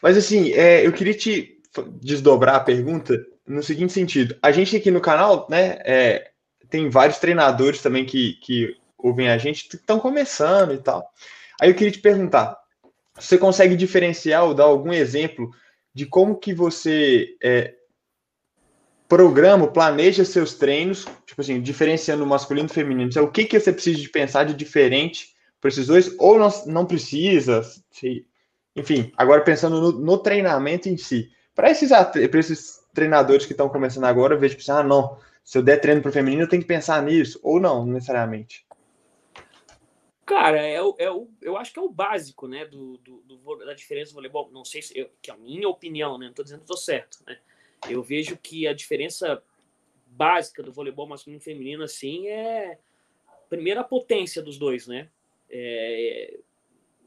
[0.02, 1.58] Mas assim, é, eu queria te
[2.02, 4.36] desdobrar a pergunta no seguinte sentido.
[4.42, 6.29] A gente aqui no canal, né, é,
[6.70, 11.12] tem vários treinadores também que, que ouvem a gente, que estão começando e tal.
[11.60, 12.58] Aí eu queria te perguntar,
[13.16, 15.50] você consegue diferenciar ou dar algum exemplo
[15.94, 17.74] de como que você é,
[19.10, 23.10] programa, planeja seus treinos, tipo assim, diferenciando masculino e feminino.
[23.10, 26.50] Então, o que, que você precisa de pensar de diferente para esses dois, ou não,
[26.68, 28.26] não precisa, se,
[28.76, 31.30] enfim, agora pensando no, no treinamento em si.
[31.56, 35.18] Para esses, esses treinadores que estão começando agora, vejo tipo, assim, ah, não,
[35.50, 38.68] se eu der treino para o feminino, eu tenho que pensar nisso, ou não, necessariamente.
[40.24, 43.56] Cara, é o, é o, eu acho que é o básico, né, do, do, do
[43.66, 44.52] da diferença do voleibol.
[44.52, 46.78] Não sei se, eu, que é a minha opinião, né, não estou dizendo que estou
[46.78, 47.40] certo, né,
[47.90, 49.42] eu vejo que a diferença
[50.06, 52.78] básica do voleibol masculino e feminino assim é
[53.50, 55.10] primeiro a potência dos dois, né?
[55.50, 56.38] É,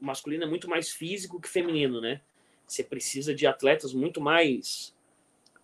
[0.01, 2.19] o masculino é muito mais físico que feminino, né?
[2.67, 4.93] Você precisa de atletas muito mais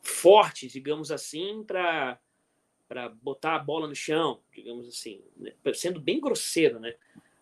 [0.01, 2.17] fortes, digamos assim, para
[2.89, 5.53] para botar a bola no chão, digamos assim, né?
[5.73, 6.93] sendo bem grosseiro, né?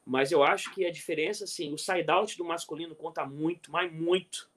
[0.05, 3.91] Mas eu acho que a diferença, assim, o side out do masculino conta muito, mas
[3.91, 4.49] muito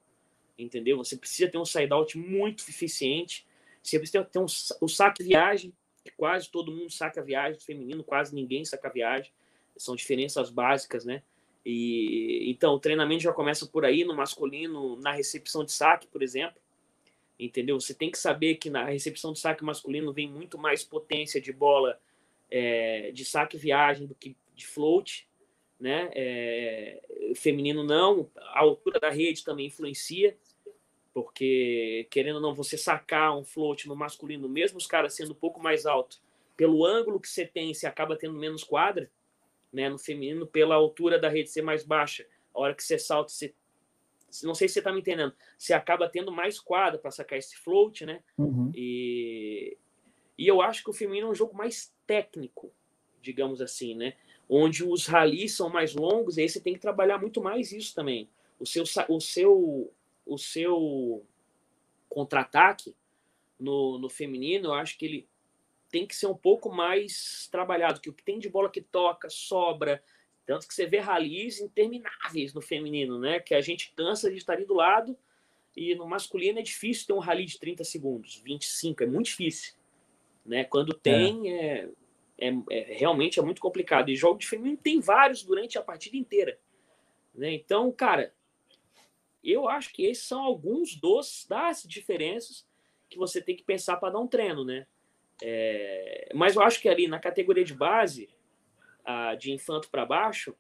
[0.63, 0.97] entendeu?
[0.99, 3.47] Você precisa ter um side-out muito eficiente,
[3.83, 4.47] você precisa ter um,
[4.81, 5.73] o saque viagem,
[6.05, 9.33] que quase todo mundo saca viagem, feminino quase ninguém saca viagem,
[9.77, 11.23] são diferenças básicas, né?
[11.65, 16.23] E então o treinamento já começa por aí no masculino, na recepção de saque, por
[16.23, 16.60] exemplo.
[17.47, 17.81] Entendeu?
[17.81, 21.53] Você tem que saber que na recepção de saque masculino vem muito mais potência de
[21.53, 21.99] bola
[22.51, 25.29] é, de saque viagem do que de float,
[25.79, 26.11] né?
[26.15, 27.01] É,
[27.37, 30.37] feminino não, a altura da rede também influencia
[31.13, 35.37] porque querendo ou não você sacar um float no masculino, mesmo os caras sendo um
[35.37, 36.21] pouco mais alto,
[36.57, 39.11] pelo ângulo que você tem, você acaba tendo menos quadra,
[39.73, 39.89] né?
[39.89, 43.55] No feminino, pela altura da rede ser mais baixa, a hora que você salta, você
[44.43, 47.57] não sei se você tá me entendendo, você acaba tendo mais quadra para sacar esse
[47.57, 48.23] float, né?
[48.39, 48.71] Uhum.
[48.75, 49.77] E
[50.39, 52.73] e eu acho que o feminino é um jogo mais técnico,
[53.21, 54.15] digamos assim, né?
[54.49, 57.95] Onde os ralis são mais longos, e aí você tem que trabalhar muito mais isso
[57.95, 58.29] também.
[58.59, 59.93] O seu, o seu
[60.25, 61.27] o seu
[62.09, 62.95] contra-ataque
[63.59, 65.29] no, no feminino, eu acho que ele
[65.91, 69.29] tem que ser um pouco mais trabalhado, que o que tem de bola que toca,
[69.29, 70.03] sobra,
[70.51, 73.39] tanto que você vê ralis intermináveis no feminino, né?
[73.39, 75.17] Que a gente cansa de estar ali do lado,
[75.77, 79.75] e no masculino é difícil ter um rally de 30 segundos, 25, é muito difícil.
[80.45, 80.65] Né?
[80.65, 81.89] Quando tem, é.
[82.37, 84.11] É, é, é realmente é muito complicado.
[84.11, 86.59] E jogo de feminino tem vários durante a partida inteira.
[87.33, 87.53] Né?
[87.53, 88.35] Então, cara,
[89.45, 92.67] eu acho que esses são alguns dos das diferenças
[93.09, 94.85] que você tem que pensar para dar um treino, né?
[95.41, 98.29] É, mas eu acho que ali na categoria de base,
[99.05, 100.55] a, de infanto para baixo,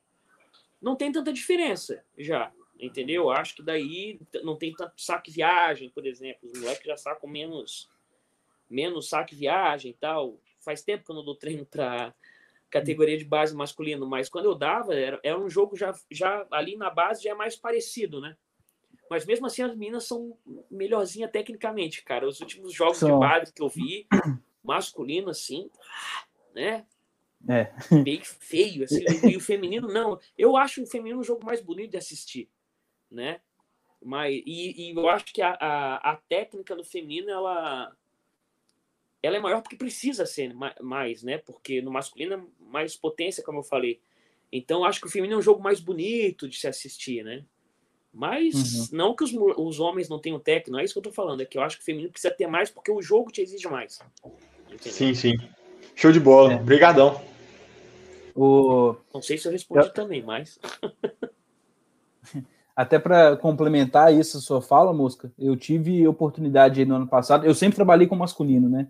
[0.80, 3.24] não tem tanta diferença já, entendeu?
[3.24, 6.48] Eu acho que daí não tem tanto saque viagem, por exemplo.
[6.50, 7.88] Os moleques já sacam menos,
[8.68, 10.40] menos saque viagem e tal.
[10.60, 12.14] Faz tempo que eu não dou treino para
[12.70, 16.76] categoria de base masculino, mas quando eu dava, era, era um jogo já, já ali
[16.76, 18.36] na base já é mais parecido, né?
[19.10, 20.38] Mas mesmo assim, as meninas são
[20.70, 22.28] melhorzinha tecnicamente, cara.
[22.28, 23.10] Os últimos jogos são.
[23.10, 24.06] de base que eu vi,
[24.62, 25.68] masculino, assim,
[26.54, 26.86] né?
[27.48, 27.72] É.
[28.02, 29.04] Bem feio, assim.
[29.30, 30.18] e o feminino, não.
[30.36, 32.48] Eu acho o feminino um jogo mais bonito de assistir,
[33.10, 33.40] né?
[34.02, 37.94] Mas, e, e eu acho que a, a, a, técnica do feminino, ela,
[39.22, 41.38] ela é maior porque precisa ser mais, né?
[41.38, 44.00] Porque no masculino é mais potência, como eu falei.
[44.50, 47.44] Então, acho que o feminino é um jogo mais bonito de se assistir, né?
[48.12, 48.96] Mas uhum.
[48.96, 51.42] não que os, os homens não tenham técnico, não é isso que eu tô falando,
[51.42, 53.68] é que eu acho que o feminino precisa ter mais porque o jogo te exige
[53.68, 54.00] mais.
[54.64, 54.92] Entendeu?
[54.92, 55.36] Sim, sim.
[55.94, 56.54] Show de bola.
[56.54, 56.56] É.
[56.56, 57.29] Obrigadão.
[58.34, 58.96] O...
[59.12, 59.92] Não sei se eu respondi eu...
[59.92, 60.58] também, mas.
[62.74, 67.44] Até para complementar isso, a sua fala, Mosca, eu tive oportunidade no ano passado.
[67.44, 68.88] Eu sempre trabalhei com masculino, né?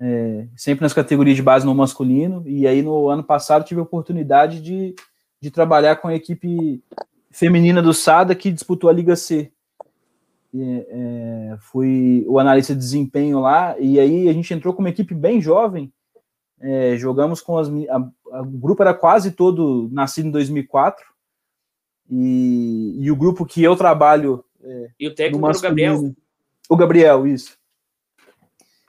[0.00, 2.42] É, sempre nas categorias de base no masculino.
[2.46, 4.94] E aí, no ano passado, tive a oportunidade de,
[5.40, 6.82] de trabalhar com a equipe
[7.30, 9.52] feminina do SADA que disputou a Liga C.
[10.52, 15.14] É, fui o analista de desempenho lá, e aí a gente entrou com uma equipe
[15.14, 15.92] bem jovem.
[16.60, 17.68] É, jogamos com as.
[17.68, 17.96] A,
[18.32, 21.04] a, o grupo era quase todo nascido em 2004.
[22.10, 24.44] E, e o grupo que eu trabalho.
[24.62, 26.14] É, e o técnico era o Gabriel.
[26.68, 27.58] O Gabriel, isso.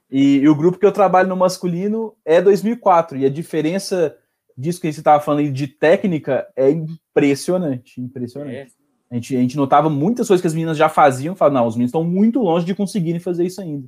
[0.10, 3.18] E, e, o grupo que eu trabalho no masculino é 2004.
[3.18, 4.18] E a diferença
[4.58, 8.02] disso que você estava falando de técnica é impressionante.
[8.02, 8.56] Impressionante.
[8.56, 8.68] É.
[9.10, 11.36] A, gente, a gente notava muitas coisas que as meninas já faziam.
[11.36, 13.88] Falava, não, os meninos estão muito longe de conseguirem fazer isso ainda.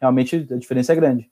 [0.00, 1.31] Realmente a diferença é grande.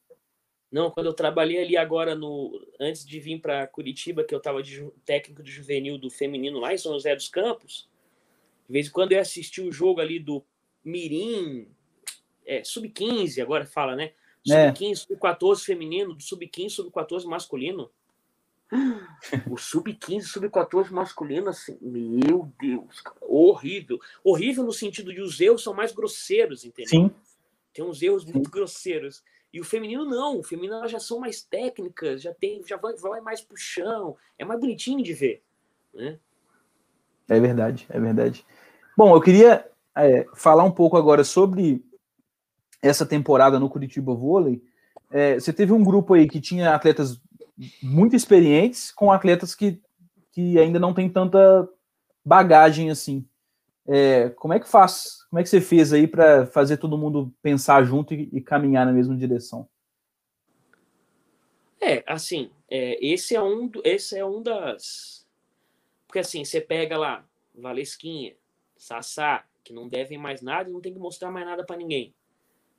[0.70, 4.62] Não, quando eu trabalhei ali agora no antes de vir para Curitiba, que eu estava
[4.62, 7.88] de técnico de juvenil do feminino lá em São José dos Campos,
[8.68, 10.44] de vez em quando eu assisti o jogo ali do
[10.84, 11.66] Mirim,
[12.46, 14.12] é, sub-15, agora fala, né?
[14.46, 14.94] Sub-15, é.
[14.94, 17.90] sub-14 feminino, do sub-15, sub-14 masculino.
[19.50, 23.98] O sub-15, sub-14 masculino, assim, meu Deus, cara, horrível.
[24.22, 27.08] Horrível no sentido de os erros são mais grosseiros, entendeu?
[27.08, 27.10] Sim.
[27.72, 29.22] Tem uns erros muito grosseiros.
[29.52, 32.94] E o feminino não, o feminino elas já são mais técnicas, já tem, já vai,
[32.94, 35.42] vai mais pro chão, é mais bonitinho de ver,
[35.92, 36.18] né?
[37.28, 38.44] É verdade, é verdade.
[38.96, 41.84] Bom, eu queria é, falar um pouco agora sobre
[42.82, 44.62] essa temporada no Curitiba Vôlei.
[45.10, 47.20] É, você teve um grupo aí que tinha atletas
[47.82, 49.80] muito experientes com atletas que,
[50.32, 51.68] que ainda não tem tanta
[52.24, 53.24] bagagem assim.
[53.92, 55.24] É, como é que faz?
[55.28, 58.86] Como é que você fez aí para fazer todo mundo pensar junto e, e, caminhar
[58.86, 59.68] na mesma direção?
[61.80, 65.26] É, assim, é, esse é um, esse é um das,
[66.06, 68.36] porque assim você pega lá Valesquinha,
[68.76, 72.14] Sassá, que não devem mais nada e não tem que mostrar mais nada para ninguém.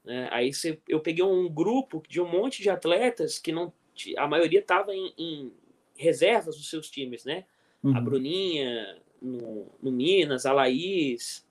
[0.06, 0.30] Né?
[0.32, 3.74] Aí você, eu peguei um grupo de um monte de atletas que não,
[4.18, 5.54] a maioria estava em, em,
[5.94, 7.46] reservas dos seus times, né?
[7.84, 7.96] Uhum.
[7.96, 11.48] A Bruninha no, no, Minas, a Laís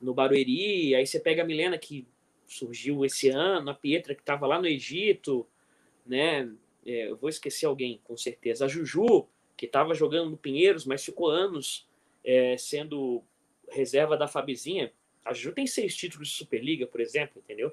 [0.00, 2.06] no Barueri, aí você pega a Milena que
[2.46, 5.46] surgiu esse ano, a Pietra que estava lá no Egito,
[6.06, 6.50] né?
[6.86, 8.66] É, eu vou esquecer alguém, com certeza.
[8.66, 11.88] A Juju, que estava jogando no Pinheiros, mas ficou anos
[12.22, 13.22] é, sendo
[13.70, 14.92] reserva da Fabizinha.
[15.24, 17.72] A Juju tem seis títulos de Superliga, por exemplo, entendeu?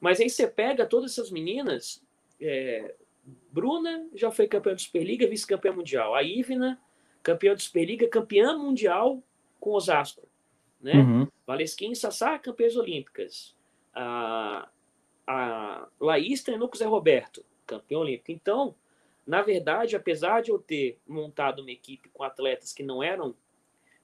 [0.00, 2.02] Mas aí você pega todas essas meninas.
[2.40, 2.94] É,
[3.50, 6.14] Bruna já foi campeã de Superliga, vice-campeã mundial.
[6.14, 6.80] A Ivna,
[7.24, 9.20] campeã de Superliga, campeã mundial
[9.58, 10.28] com Osasco.
[10.80, 10.92] Né?
[10.92, 11.26] Uhum.
[11.46, 13.56] Valesquim e Sassá, campeãs olímpicas.
[13.94, 14.68] A,
[15.26, 18.30] a Laís treinou com o Zé Roberto, campeão olímpico.
[18.30, 18.74] Então,
[19.26, 23.34] na verdade, apesar de eu ter montado uma equipe com atletas que não eram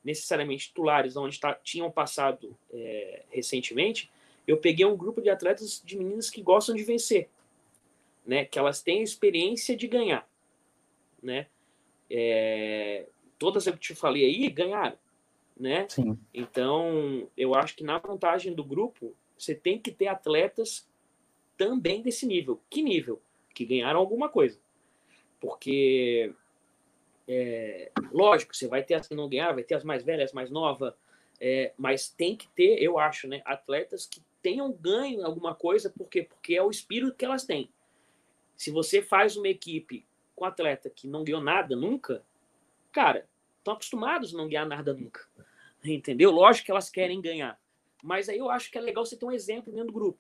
[0.02, 4.11] necessariamente titulares, onde tá, tinham passado é, recentemente,
[4.46, 7.28] eu peguei um grupo de atletas de meninas que gostam de vencer,
[8.24, 8.46] né?
[8.46, 10.26] Que elas têm a experiência de ganhar,
[11.22, 11.46] né?
[12.11, 13.07] É,
[13.38, 14.99] todas que eu te falei aí ganharam,
[15.57, 15.88] né?
[15.88, 16.18] Sim.
[16.35, 20.88] Então, eu acho que na vantagem do grupo, você tem que ter atletas
[21.57, 22.61] também desse nível.
[22.68, 23.23] Que nível?
[23.55, 24.59] Que ganharam alguma coisa.
[25.38, 26.35] Porque,
[27.27, 30.33] é, lógico, você vai ter as que não ganharam, vai ter as mais velhas, as
[30.33, 30.92] mais novas,
[31.40, 36.09] é, mas tem que ter, eu acho, né, atletas que tenham ganho alguma coisa, por
[36.09, 36.23] quê?
[36.23, 37.70] Porque é o espírito que elas têm.
[38.57, 40.05] Se você faz uma equipe
[40.40, 42.24] com atleta que não ganhou nada nunca,
[42.90, 45.29] cara, estão acostumados a não ganhar nada nunca.
[45.85, 46.31] Entendeu?
[46.31, 47.61] Lógico que elas querem ganhar.
[48.03, 50.18] Mas aí eu acho que é legal você ter um exemplo dentro do grupo.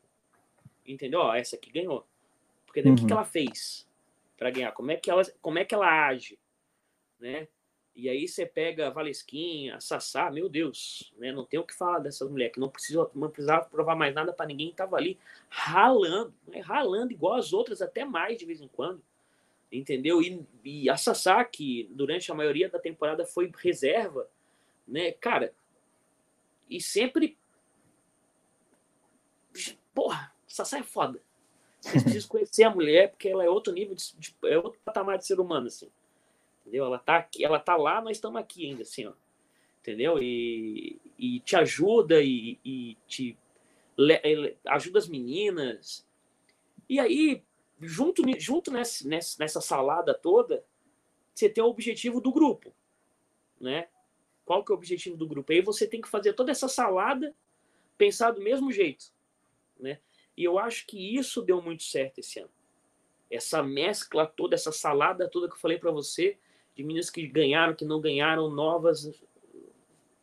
[0.86, 1.20] Entendeu?
[1.20, 2.06] Ó, essa aqui ganhou.
[2.66, 2.96] Porque daí uhum.
[2.96, 3.88] o que, que ela fez
[4.36, 4.72] para ganhar?
[4.72, 6.38] Como é que ela, como é que ela age?
[7.18, 7.48] Né?
[7.96, 11.32] E aí você pega a Valesquinha, a Sassá, meu Deus, né?
[11.32, 14.34] Não tem o que falar dessas mulheres, que não, precisa, não precisava provar mais nada
[14.34, 16.60] para ninguém, tava ali ralando, né?
[16.60, 19.02] ralando igual as outras, até mais de vez em quando.
[19.72, 20.20] Entendeu?
[20.20, 24.28] E, e a Sassá, que durante a maioria da temporada foi reserva,
[24.86, 25.12] né?
[25.12, 25.54] Cara,
[26.68, 27.38] e sempre.
[29.94, 31.20] Porra, Sassá é foda.
[31.80, 35.18] Vocês precisam conhecer a mulher, porque ela é outro nível, de, de, é outro patamar
[35.18, 35.90] de ser humano, assim
[36.70, 36.86] entendeu?
[36.86, 39.12] Ela tá aqui, ela tá lá, nós estamos aqui ainda, assim, ó,
[39.80, 40.18] entendeu?
[40.22, 43.36] E, e te ajuda e, e te
[44.66, 46.06] ajuda as meninas.
[46.88, 47.42] E aí,
[47.80, 50.64] junto, junto nessa, nessa salada toda,
[51.34, 52.72] você tem o objetivo do grupo,
[53.60, 53.88] né?
[54.44, 55.52] Qual que é o objetivo do grupo?
[55.52, 57.34] Aí você tem que fazer toda essa salada
[57.96, 59.06] pensar do mesmo jeito,
[59.78, 59.98] né?
[60.36, 62.50] E eu acho que isso deu muito certo esse ano.
[63.30, 66.36] Essa mescla toda, essa salada toda que eu falei para você,
[66.74, 69.12] de meninas que ganharam, que não ganharam, novas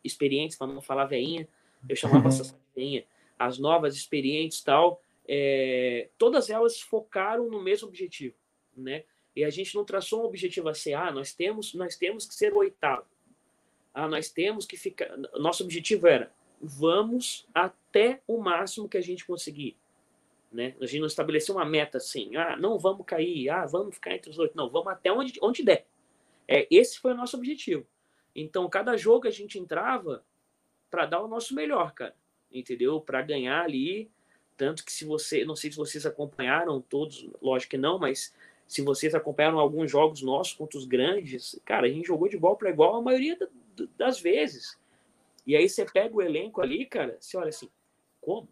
[0.04, 1.48] experientes, para não falar veinha,
[1.88, 2.28] eu chamava uhum.
[2.28, 3.04] essa veinha,
[3.38, 8.34] as novas experientes tal, é, todas elas focaram no mesmo objetivo,
[8.76, 9.04] né?
[9.36, 12.52] E a gente não traçou um objetivo assim, ah, nós temos, nós temos que ser
[12.52, 13.06] o oitavo.
[13.94, 15.16] Ah, nós temos que ficar.
[15.34, 19.76] Nosso objetivo era vamos até o máximo que a gente conseguir.
[20.50, 20.74] Né?
[20.80, 24.30] A gente não estabeleceu uma meta assim, ah, não vamos cair, ah, vamos ficar entre
[24.30, 24.56] os oito.
[24.56, 25.86] Não, vamos até onde, onde der.
[26.46, 27.86] É, esse foi o nosso objetivo.
[28.34, 30.24] Então, cada jogo a gente entrava
[30.90, 32.16] para dar o nosso melhor, cara.
[32.50, 33.00] Entendeu?
[33.00, 34.10] Para ganhar ali,
[34.58, 38.34] Tanto que se você, não sei se vocês acompanharam todos, lógico que não, mas
[38.66, 42.56] se vocês acompanharam alguns jogos nossos contra os grandes, cara, a gente jogou de igual
[42.56, 43.38] para igual a maioria
[43.96, 44.76] das vezes.
[45.46, 47.70] E aí você pega o elenco ali, cara, você olha assim,
[48.20, 48.48] como?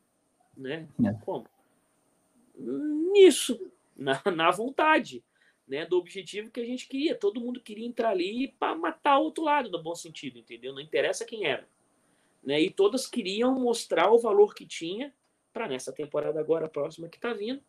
[0.57, 0.88] Né?
[1.05, 1.12] É.
[1.25, 1.45] Como?
[2.57, 3.61] Nisso,
[3.97, 5.25] na, na vontade,
[5.66, 5.85] né?
[5.85, 7.16] Do objetivo que a gente queria.
[7.16, 10.73] Todo mundo queria entrar ali para matar o outro lado, no bom sentido, entendeu?
[10.73, 11.69] Não interessa quem era.
[12.45, 12.61] Né?
[12.61, 15.12] E todas queriam mostrar o valor que tinha
[15.57, 17.62] para nessa temporada agora próxima que está vindo,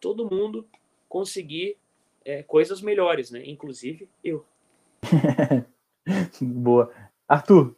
[0.00, 0.68] todo mundo
[1.08, 1.76] conseguir
[2.24, 3.42] é, coisas melhores, né?
[3.44, 4.46] Inclusive eu.
[6.40, 6.94] Boa.
[7.26, 7.74] Arthur.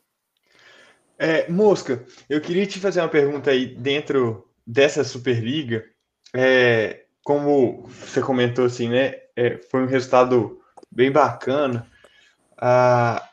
[1.19, 5.87] É, Mosca, eu queria te fazer uma pergunta aí dentro dessa Superliga.
[6.35, 9.15] É, como você comentou assim, né?
[9.35, 10.61] É, foi um resultado
[10.93, 11.91] bem bacana.
[12.59, 13.27] Ah,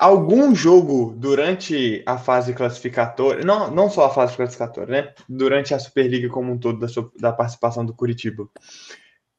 [0.00, 5.14] algum jogo durante a fase classificatória, não, não só a fase classificatória, né?
[5.28, 8.48] Durante a Superliga como um todo da, sua, da participação do Curitiba,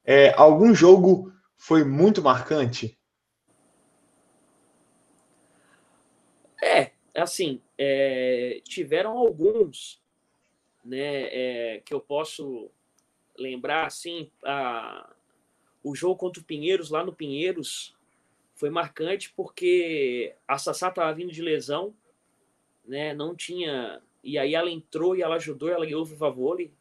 [0.06, 2.96] é, algum jogo foi muito marcante?
[6.62, 10.00] É, assim, é, tiveram alguns,
[10.86, 12.70] né, é, que eu posso
[13.36, 15.12] lembrar, assim, a,
[15.84, 17.96] o jogo contra o Pinheiros, lá no Pinheiros,
[18.62, 21.96] foi marcante porque a Sassá estava vindo de lesão,
[22.86, 23.12] né?
[23.12, 24.00] Não tinha.
[24.24, 26.72] E aí ela entrou e ela ajudou, ela ganhou o Vôlei.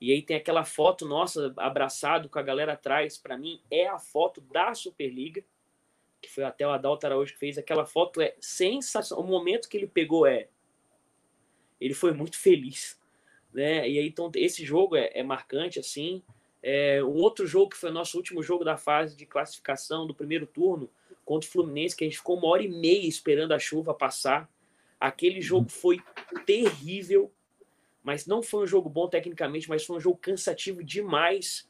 [0.00, 3.18] E aí tem aquela foto nossa abraçado com a galera atrás.
[3.18, 5.42] Para mim, é a foto da Superliga,
[6.22, 7.58] que foi até o Adalto Araújo que fez.
[7.58, 9.24] Aquela foto é sensacional.
[9.24, 10.46] O momento que ele pegou é.
[11.80, 12.96] Ele foi muito feliz.
[13.52, 13.90] Né?
[13.90, 16.22] E aí, então, esse jogo é, é marcante, assim.
[16.62, 20.46] É, um outro jogo que foi nosso último jogo da fase de classificação do primeiro
[20.46, 20.88] turno
[21.28, 24.50] contra o Fluminense, que a gente ficou uma hora e meia esperando a chuva passar.
[24.98, 26.00] Aquele jogo foi
[26.46, 27.30] terrível,
[28.02, 31.68] mas não foi um jogo bom tecnicamente, mas foi um jogo cansativo demais,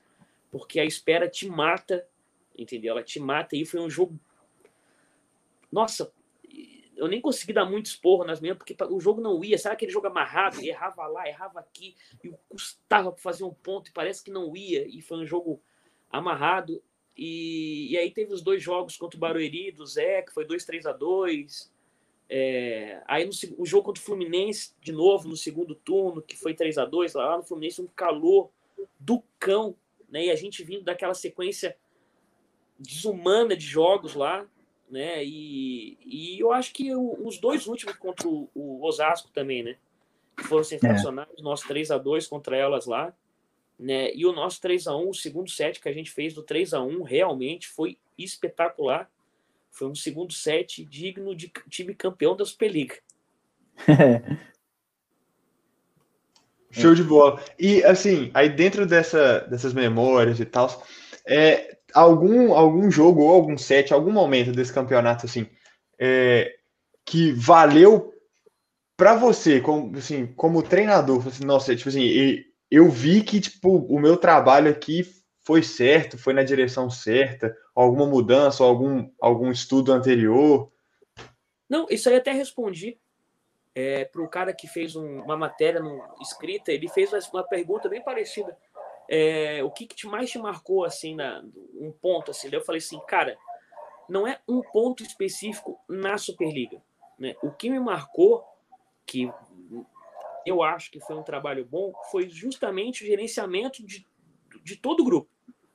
[0.48, 2.06] porque a espera te mata,
[2.56, 2.92] entendeu?
[2.92, 4.16] Ela te mata e foi um jogo.
[5.72, 6.12] Nossa,
[6.96, 9.58] eu nem consegui dar muito esporro nas minhas, porque o jogo não ia.
[9.58, 10.64] Sabe aquele jogo amarrado?
[10.64, 14.86] Errava lá, errava aqui, e custava para fazer um ponto, e parece que não ia.
[14.86, 15.60] E foi um jogo
[16.08, 16.80] amarrado.
[17.18, 20.64] E, e aí teve os dois jogos contra o Barueri, do Zé, que foi 2
[20.64, 21.68] 3 a 2
[22.30, 26.54] é, Aí no, o jogo contra o Fluminense, de novo, no segundo turno, que foi
[26.54, 28.50] 3 a 2 lá no Fluminense, um calor
[29.00, 29.74] do cão,
[30.08, 30.26] né?
[30.26, 31.76] E a gente vindo daquela sequência
[32.78, 34.46] desumana de jogos lá,
[34.90, 35.24] né?
[35.24, 39.76] E, e eu acho que o, os dois últimos contra o, o Osasco também, né?
[40.44, 41.42] Foram sensacionais, é.
[41.42, 43.12] nosso 3 a 2 contra elas lá.
[43.78, 44.12] Né?
[44.14, 46.74] E o nosso 3 a 1 o segundo set que a gente fez do 3
[46.74, 49.08] a 1 realmente foi espetacular.
[49.70, 52.96] Foi um segundo set digno de time campeão da Superliga.
[56.70, 57.42] Show de bola.
[57.58, 60.84] E assim, aí dentro dessa, dessas memórias e tal,
[61.26, 65.46] é, algum, algum jogo ou algum set, algum momento desse campeonato assim,
[65.98, 66.56] é,
[67.04, 68.14] que valeu
[68.96, 73.98] para você, como, assim, como treinador, assim, nossa, tipo assim, eu vi que tipo o
[73.98, 75.04] meu trabalho aqui
[75.42, 80.70] foi certo, foi na direção certa, alguma mudança, algum algum estudo anterior.
[81.68, 82.98] Não, isso aí até respondi
[83.78, 85.80] é, para o cara que fez um, uma matéria
[86.20, 88.58] escrita, ele fez uma pergunta bem parecida.
[89.08, 92.48] É, o que, que mais te marcou assim, na, um ponto assim?
[92.50, 93.38] eu falei assim, cara,
[94.08, 96.82] não é um ponto específico na Superliga.
[97.16, 97.36] Né?
[97.40, 98.44] O que me marcou,
[99.06, 99.32] que
[100.46, 104.06] eu acho que foi um trabalho bom, foi justamente o gerenciamento de,
[104.62, 105.30] de todo o grupo,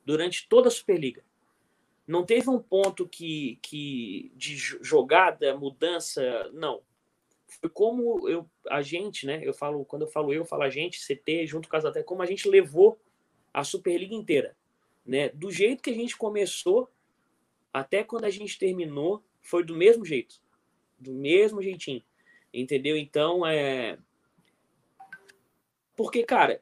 [0.05, 1.23] durante toda a Superliga.
[2.05, 6.81] Não teve um ponto que, que de jogada, mudança, não.
[7.47, 9.41] Foi como eu, a gente, né?
[9.43, 12.03] Eu falo, quando eu falo eu, eu falo a gente, CT, junto com as até
[12.03, 12.99] como a gente levou
[13.53, 14.57] a Superliga inteira,
[15.05, 15.29] né?
[15.29, 16.89] Do jeito que a gente começou
[17.71, 20.41] até quando a gente terminou, foi do mesmo jeito,
[20.99, 22.03] do mesmo jeitinho,
[22.53, 22.97] entendeu?
[22.97, 23.97] Então, é,
[25.95, 26.61] porque, cara,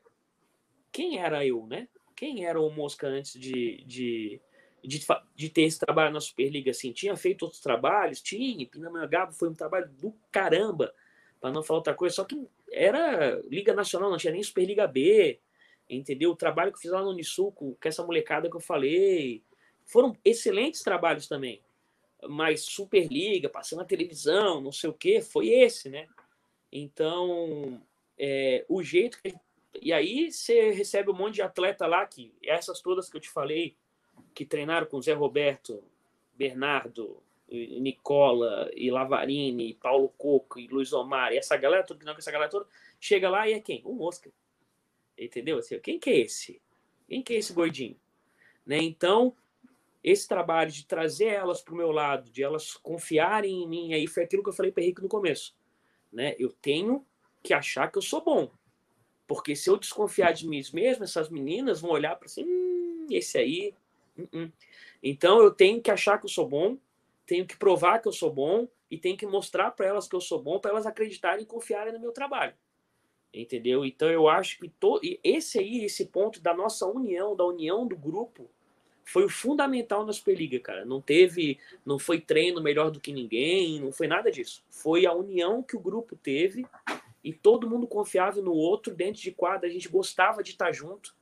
[0.91, 1.87] quem era eu, né?
[2.15, 4.41] Quem era o Mosca antes de, de,
[4.83, 5.05] de,
[5.35, 6.71] de ter esse trabalho na Superliga?
[6.71, 8.21] Assim, tinha feito outros trabalhos?
[8.21, 8.67] Tinha.
[8.67, 10.93] Pindamonhangaba foi um trabalho do caramba,
[11.39, 12.15] para não falar outra coisa.
[12.15, 15.39] Só que era Liga Nacional, não tinha nem Superliga B,
[15.89, 16.31] entendeu?
[16.31, 19.43] O trabalho que eu fiz lá no Unisul com essa molecada que eu falei.
[19.85, 21.61] Foram excelentes trabalhos também.
[22.29, 26.07] Mas Superliga, passando na televisão, não sei o que, foi esse, né?
[26.71, 27.81] Então,
[28.17, 29.33] é, o jeito que.
[29.81, 33.29] E aí você recebe um monte de atleta lá, que essas todas que eu te
[33.29, 33.75] falei,
[34.33, 35.83] que treinaram com Zé Roberto,
[36.35, 42.13] Bernardo, Nicola, e Lavarini, e Paulo Coco, e Luiz Omar, e essa galera toda, não,
[42.13, 42.65] essa galera toda,
[42.99, 43.81] chega lá e é quem?
[43.85, 44.31] O Mosca.
[45.17, 45.57] Entendeu?
[45.57, 46.61] Assim, quem que é esse?
[47.07, 47.99] Quem que é esse gordinho?
[48.65, 48.77] Né?
[48.77, 49.35] Então,
[50.03, 54.07] esse trabalho de trazer elas para o meu lado, de elas confiarem em mim, aí
[54.07, 55.55] foi aquilo que eu falei para Henrique no começo.
[56.11, 56.35] Né?
[56.39, 57.05] Eu tenho
[57.43, 58.49] que achar que eu sou bom.
[59.27, 63.37] Porque se eu desconfiar de mim mesmo, essas meninas vão olhar para assim, hum, esse
[63.37, 63.73] aí.
[64.17, 64.51] Uh -uh.
[65.01, 66.77] Então eu tenho que achar que eu sou bom,
[67.25, 70.21] tenho que provar que eu sou bom e tenho que mostrar para elas que eu
[70.21, 72.53] sou bom, para elas acreditarem e confiarem no meu trabalho.
[73.33, 73.85] Entendeu?
[73.85, 74.99] Então eu acho que to...
[75.23, 78.49] esse aí, esse ponto da nossa união, da união do grupo,
[79.05, 80.83] foi o fundamental na Superliga, cara.
[80.83, 84.61] Não teve, não foi treino melhor do que ninguém, não foi nada disso.
[84.69, 86.65] Foi a união que o grupo teve
[87.23, 89.67] e todo mundo confiava no outro dentro de quadra.
[89.67, 91.15] A gente gostava de estar junto.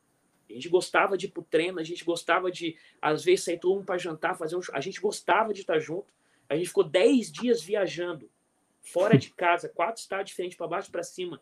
[0.49, 3.75] A gente gostava de ir pro treino, a gente gostava de, às vezes, sair todo
[3.75, 4.61] mundo para jantar, fazer um.
[4.73, 6.11] A gente gostava de estar junto.
[6.47, 8.29] A gente ficou 10 dias viajando,
[8.81, 11.39] fora de casa, quatro estados diferentes, para baixo para cima.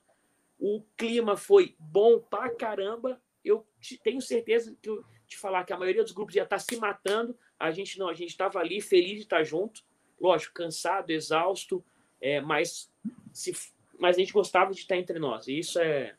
[0.59, 3.21] O clima foi bom pra caramba.
[3.45, 3.65] Eu
[4.03, 7.37] tenho certeza que eu te falar que a maioria dos grupos ia estar se matando.
[7.57, 9.85] A gente não, a gente estava ali feliz de estar junto.
[10.19, 11.85] Lógico, cansado, exausto,
[12.19, 12.91] é, mas,
[13.31, 13.53] se,
[13.99, 15.47] mas a gente gostava de estar entre nós.
[15.47, 16.13] E isso é.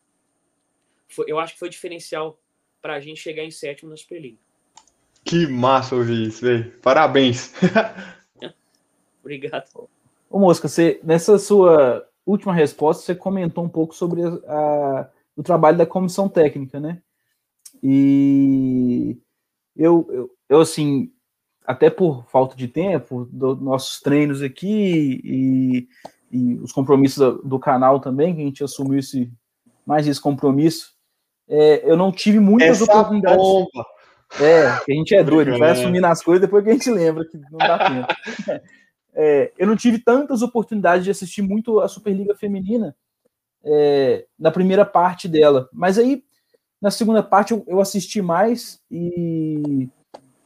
[1.09, 2.39] Foi, eu acho que foi diferencial
[2.81, 4.39] para a gente chegar em sétimo na Superliga.
[5.25, 6.71] Que massa ouvir isso, velho.
[6.81, 7.53] Parabéns.
[9.21, 9.89] Obrigado.
[10.31, 15.43] Ô, Mosca, você, nessa sua última resposta, você comentou um pouco sobre a, a, o
[15.43, 17.03] trabalho da comissão técnica, né?
[17.83, 19.19] E
[19.77, 21.13] eu, eu, eu, assim,
[21.65, 25.89] até por falta de tempo, dos nossos treinos aqui e,
[26.31, 29.31] e os compromissos do, do, canal também, que a gente assumiu esse,
[29.87, 30.93] mais esse compromisso,
[31.49, 33.39] é, eu não tive muitas Essa oportunidades.
[33.39, 33.87] Bomba.
[34.41, 36.73] É, que a gente é doido, a gente vai assumindo as coisas depois que a
[36.75, 38.63] gente lembra que não dá tempo.
[39.21, 42.95] É, eu não tive tantas oportunidades de assistir muito a Superliga Feminina
[43.65, 45.69] é, na primeira parte dela.
[45.73, 46.23] Mas aí,
[46.81, 49.89] na segunda parte, eu, eu, assisti mais e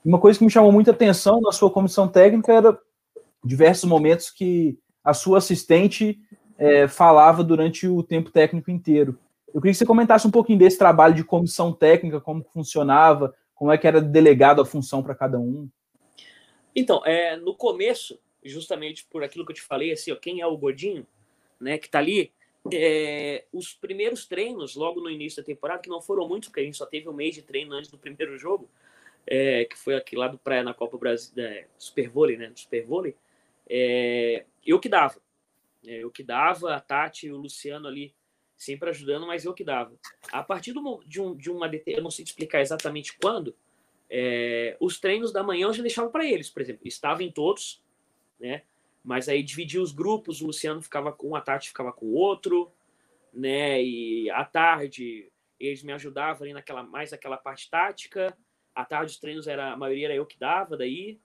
[0.02, 2.78] uma coisa que me chamou muita atenção na sua comissão técnica era
[3.44, 6.20] diversos momentos que a sua assistente
[6.58, 9.18] é, falava durante o tempo técnico inteiro.
[9.52, 13.70] Eu queria que você comentasse um pouquinho desse trabalho de comissão técnica, como funcionava, como
[13.70, 15.68] é que era delegado a função para cada um.
[16.74, 20.46] Então, é, no começo, justamente por aquilo que eu te falei, assim, ó, quem é
[20.46, 21.06] o Godinho,
[21.60, 22.32] né, que tá ali,
[22.72, 26.64] é, os primeiros treinos, logo no início da temporada, que não foram muitos, porque a
[26.64, 28.68] gente só teve um mês de treino antes do primeiro jogo,
[29.26, 32.84] é, que foi aqui lá do Praia na Copa Brasil, é, Super Vôlei, né, Super
[32.84, 33.14] Vôlei,
[33.68, 35.20] é, eu que dava,
[35.86, 38.14] é, eu que dava, a Tati e o Luciano ali
[38.56, 39.92] sempre ajudando, mas eu que dava.
[40.30, 40.78] A partir de,
[41.20, 43.56] um, de uma, eu não sei explicar exatamente quando,
[44.08, 47.82] é, os treinos da manhã eu já deixava para eles, por exemplo, estavam em todos,
[48.38, 48.62] né?
[49.02, 52.14] Mas aí dividia os grupos, o Luciano ficava com um, a Tati ficava com o
[52.14, 52.70] outro,
[53.32, 53.82] né?
[53.82, 58.36] E à tarde eles me ajudavam ali naquela mais aquela parte tática.
[58.74, 61.18] À tarde os treinos era a maioria era eu que dava daí.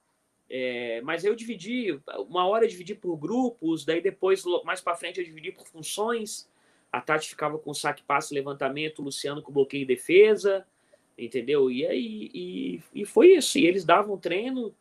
[0.50, 5.20] É, mas eu dividi, uma hora eu dividi por grupos, daí depois, mais para frente,
[5.20, 6.50] eu dividi por funções.
[6.92, 10.66] A Tati ficava com saque, passe, levantamento, o Luciano com bloqueio e defesa,
[11.18, 11.70] entendeu?
[11.70, 13.60] E aí e, e foi isso.
[13.60, 14.74] E eles davam treino,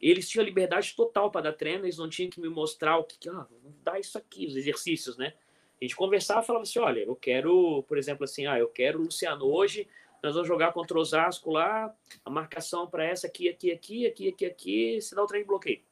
[0.00, 3.18] eles tinham liberdade total para dar treino, eles não tinham que me mostrar o que,
[3.18, 3.46] que ah,
[3.84, 5.34] dar isso aqui, os exercícios, né?
[5.80, 8.98] A gente conversava e falava assim: olha, eu quero, por exemplo, assim, ah, eu quero
[8.98, 9.86] o Luciano hoje,
[10.22, 11.94] nós vamos jogar contra o Osasco lá,
[12.24, 15.82] a marcação para essa aqui, aqui, aqui, aqui, aqui, aqui, se dá o de bloqueio.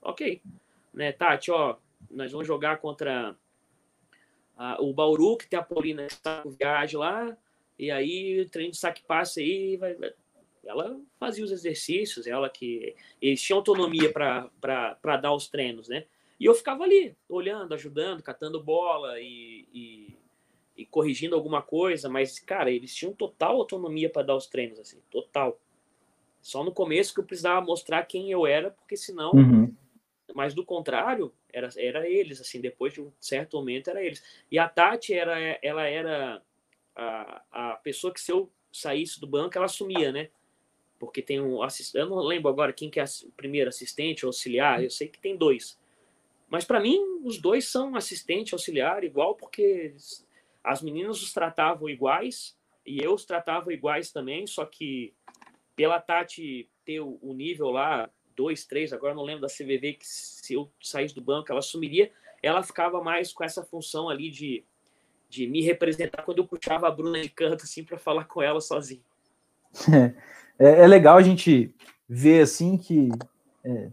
[0.00, 0.40] Ok.
[0.92, 1.76] Né, Tati, ó,
[2.10, 3.36] nós vamos jogar contra
[4.56, 7.36] a, o Bauru, que tem a Paulina que está com viagem lá,
[7.78, 10.12] e aí o treino de saque passe aí vai, vai
[10.66, 16.06] ela fazia os exercícios, ela que eles tinham autonomia para dar os treinos, né?
[16.38, 20.16] E eu ficava ali, olhando, ajudando, catando bola e, e,
[20.76, 25.00] e corrigindo alguma coisa, mas, cara, eles tinham total autonomia para dar os treinos, assim,
[25.10, 25.60] total.
[26.40, 29.32] Só no começo que eu precisava mostrar quem eu era, porque senão.
[29.32, 29.74] Uhum.
[30.34, 34.22] Mas do contrário, era, era eles, assim, depois de um certo momento era eles.
[34.50, 36.42] E a Tati, era, ela era
[36.96, 40.28] a, a pessoa que se eu saísse do banco, ela assumia, né?
[40.98, 44.82] porque tem um assistente, eu não lembro agora quem que é o primeiro assistente auxiliar,
[44.82, 45.78] eu sei que tem dois.
[46.48, 49.94] Mas para mim, os dois são assistente auxiliar igual, porque
[50.64, 52.56] as meninas os tratavam iguais
[52.86, 55.14] e eu os tratava iguais também, só que
[55.76, 60.54] pela Tati ter o nível lá, dois, três, agora não lembro da CVV, que se
[60.54, 62.10] eu saísse do banco ela assumiria,
[62.42, 64.64] ela ficava mais com essa função ali de,
[65.28, 68.60] de me representar quando eu puxava a Bruna de canto, assim, para falar com ela
[68.60, 69.02] sozinho.
[70.58, 71.74] é, é legal a gente
[72.08, 73.08] ver assim que
[73.64, 73.90] é,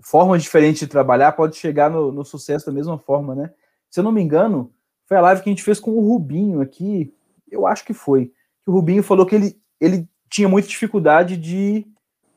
[0.00, 3.54] formas diferentes de trabalhar pode chegar no, no, sucesso da mesma forma, né?
[3.88, 4.72] Se eu não me engano,
[5.12, 7.12] foi a live que a gente fez com o Rubinho aqui.
[7.50, 8.32] eu acho que foi,
[8.64, 11.86] que o Rubinho falou que ele, ele tinha muita dificuldade de,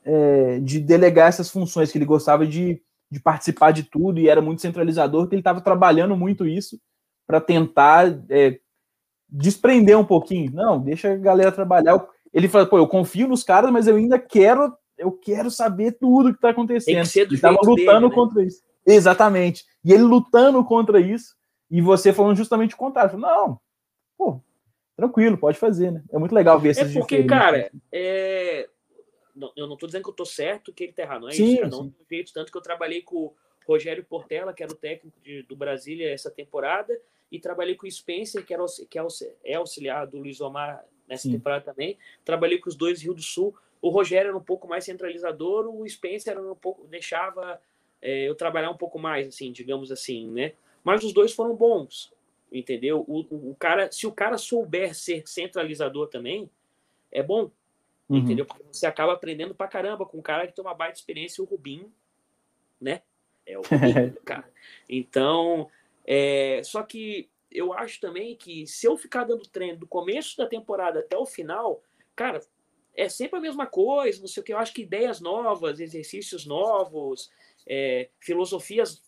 [0.04, 4.42] é, de delegar essas funções, que ele gostava de, de participar de tudo e era
[4.42, 6.78] muito centralizador, que ele estava trabalhando muito isso
[7.26, 8.60] para tentar é,
[9.30, 10.52] desprender um pouquinho.
[10.52, 12.06] Não, deixa a galera trabalhar.
[12.34, 16.32] Ele fala, pô, eu confio nos caras, mas eu ainda quero, eu quero saber tudo
[16.32, 16.96] que está acontecendo.
[16.96, 18.14] Tem que ser do ele estava lutando dele, né?
[18.14, 18.62] contra isso.
[18.86, 19.64] Exatamente.
[19.82, 21.36] E ele lutando contra isso,
[21.70, 23.18] e você falando justamente o contrário.
[23.18, 23.60] Não,
[24.18, 24.42] pô,
[24.96, 26.04] tranquilo, pode fazer, né?
[26.12, 28.68] É muito legal ver essas É porque, cara, é...
[29.56, 31.54] eu não tô dizendo que eu tô certo, que ele tá errado, não é sim,
[31.54, 33.34] isso, cada um jeito, tanto que eu trabalhei com o
[33.68, 36.98] Rogério Portela, que era o técnico de, do Brasília essa temporada,
[37.32, 39.06] e trabalhei com o Spencer, que, era, que é,
[39.44, 41.32] é auxiliar do Luiz Omar nessa sim.
[41.32, 41.98] temporada também.
[42.24, 43.56] Trabalhei com os dois Rio do Sul.
[43.82, 47.60] O Rogério era um pouco mais centralizador, o Spencer era um pouco deixava
[48.02, 50.54] é, eu trabalhar um pouco mais, assim, digamos assim, né?
[50.86, 52.14] Mas os dois foram bons,
[52.52, 53.04] entendeu?
[53.08, 56.48] O, o, cara, se o cara souber ser centralizador também,
[57.12, 57.50] é bom,
[58.08, 58.18] uhum.
[58.18, 58.46] entendeu?
[58.46, 61.48] Porque você acaba aprendendo pra caramba com um cara que tem uma baita experiência, o
[61.48, 61.92] Rubinho,
[62.80, 63.02] né?
[63.48, 64.48] É o Rubinho, cara.
[64.88, 65.68] Então,
[66.06, 70.46] é, só que eu acho também que se eu ficar dando treino do começo da
[70.46, 71.82] temporada até o final,
[72.16, 72.42] cara,
[72.94, 74.54] é sempre a mesma coisa, não sei o que.
[74.54, 77.32] Eu acho que ideias novas, exercícios novos,
[77.68, 79.02] é, filosofias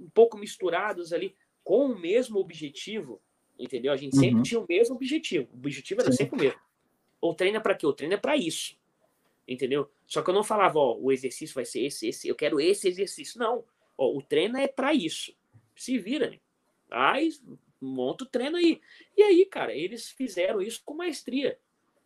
[0.00, 1.34] um pouco misturadas ali
[1.64, 3.20] com o mesmo objetivo,
[3.58, 3.92] entendeu?
[3.92, 4.42] A gente sempre uhum.
[4.42, 5.48] tinha o mesmo objetivo.
[5.52, 6.18] O objetivo era Sim.
[6.18, 6.60] sempre o mesmo.
[7.20, 7.86] Ou treina para quê?
[7.86, 8.78] O treino é para isso,
[9.48, 9.90] entendeu?
[10.06, 12.86] Só que eu não falava, ó, o exercício vai ser esse, esse, eu quero esse
[12.86, 13.40] exercício.
[13.40, 13.64] Não,
[13.96, 15.34] ó, o treino é para isso.
[15.74, 16.38] Se vira, né?
[16.90, 17.32] Aí
[17.80, 18.80] monta o treino aí.
[19.16, 21.58] E aí, cara, eles fizeram isso com maestria.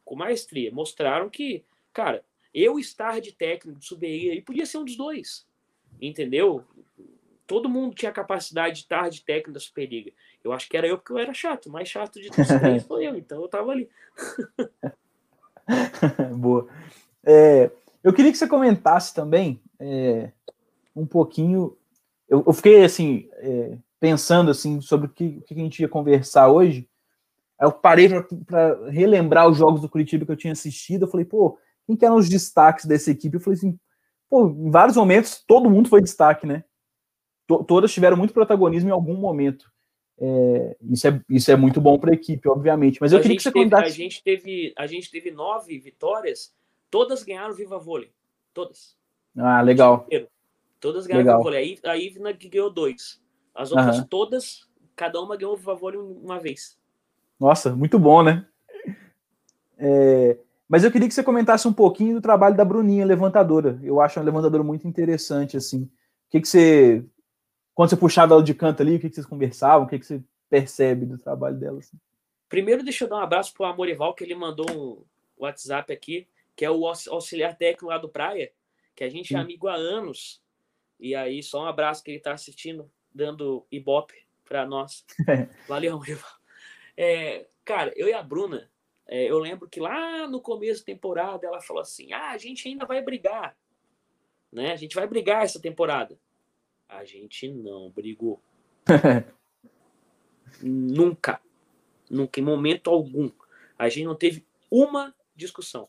[0.05, 0.72] Com maestria.
[0.72, 2.24] Mostraram que, cara,
[2.55, 5.47] eu estar de técnico de subir aí podia ser um dos dois
[6.01, 6.64] entendeu?
[7.51, 10.12] Todo mundo tinha capacidade de estar de técnico da Superliga.
[10.44, 12.46] Eu acho que era eu porque eu era chato, mais chato de todos
[12.86, 13.90] foi eu, então eu tava ali.
[16.38, 16.68] Boa.
[17.24, 17.68] É,
[18.05, 20.30] eu queria que você comentasse também é,
[20.94, 21.76] um pouquinho.
[22.28, 25.88] Eu, eu fiquei assim é, pensando assim sobre o que, o que a gente ia
[25.88, 26.88] conversar hoje.
[27.59, 28.09] Aí eu parei
[28.46, 31.07] para relembrar os jogos do Curitiba que eu tinha assistido.
[31.07, 33.34] Eu falei, pô, quem que eram os destaques dessa equipe?
[33.34, 33.76] Eu falei assim,
[34.28, 36.62] pô, em vários momentos todo mundo foi destaque, né?
[37.59, 39.70] T todas tiveram muito protagonismo em algum momento.
[40.18, 42.98] É, isso, é, isso é muito bom para a equipe, obviamente.
[43.01, 46.55] Mas eu a queria que você teve, A gente, teve, a gente teve nove vitórias,
[46.90, 48.11] todas ganharam Viva Vôlei.
[48.53, 48.96] Todas.
[49.36, 50.07] Ah, legal.
[50.78, 51.38] Todas ganharam legal.
[51.38, 51.78] Viva Vôlei.
[51.84, 53.20] A Ivna ganhou dois.
[53.55, 54.07] As outras uhum.
[54.07, 56.78] todas, cada uma ganhou Viva Vôlei uma vez.
[57.38, 58.46] Nossa, muito bom, né?
[59.78, 60.36] É,
[60.70, 63.80] mas eu queria que você comentasse um pouquinho do trabalho da Bruninha, levantadora.
[63.82, 65.82] Eu acho uma levantadora muito interessante, assim.
[65.82, 65.90] O
[66.30, 67.05] que, que você.
[67.81, 69.87] Quando você puxava ela de canto ali, o que, que vocês conversavam?
[69.87, 71.78] O que, que você percebe do trabalho dela?
[71.78, 71.97] Assim?
[72.47, 75.03] Primeiro, deixa eu dar um abraço para o Amorival, que ele mandou um
[75.39, 78.53] WhatsApp aqui, que é o auxiliar técnico lá do Praia,
[78.95, 80.43] que a gente é amigo há anos.
[80.99, 85.03] E aí, só um abraço que ele está assistindo, dando ibope para nós.
[85.66, 86.33] Valeu, Amorival.
[86.95, 88.70] É, cara, eu e a Bruna,
[89.09, 92.68] é, eu lembro que lá no começo da temporada ela falou assim: ah, a gente
[92.68, 93.57] ainda vai brigar.
[94.53, 94.70] Né?
[94.70, 96.18] A gente vai brigar essa temporada.
[96.91, 98.43] A gente não brigou.
[100.62, 101.41] Nunca.
[102.11, 103.30] Nunca, em momento algum.
[103.78, 105.88] A gente não teve uma discussão.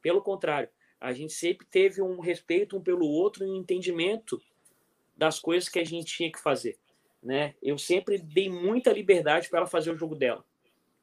[0.00, 0.68] Pelo contrário,
[1.00, 4.40] a gente sempre teve um respeito um pelo outro e um entendimento
[5.16, 6.78] das coisas que a gente tinha que fazer.
[7.22, 7.54] Né?
[7.60, 10.44] Eu sempre dei muita liberdade para ela fazer o jogo dela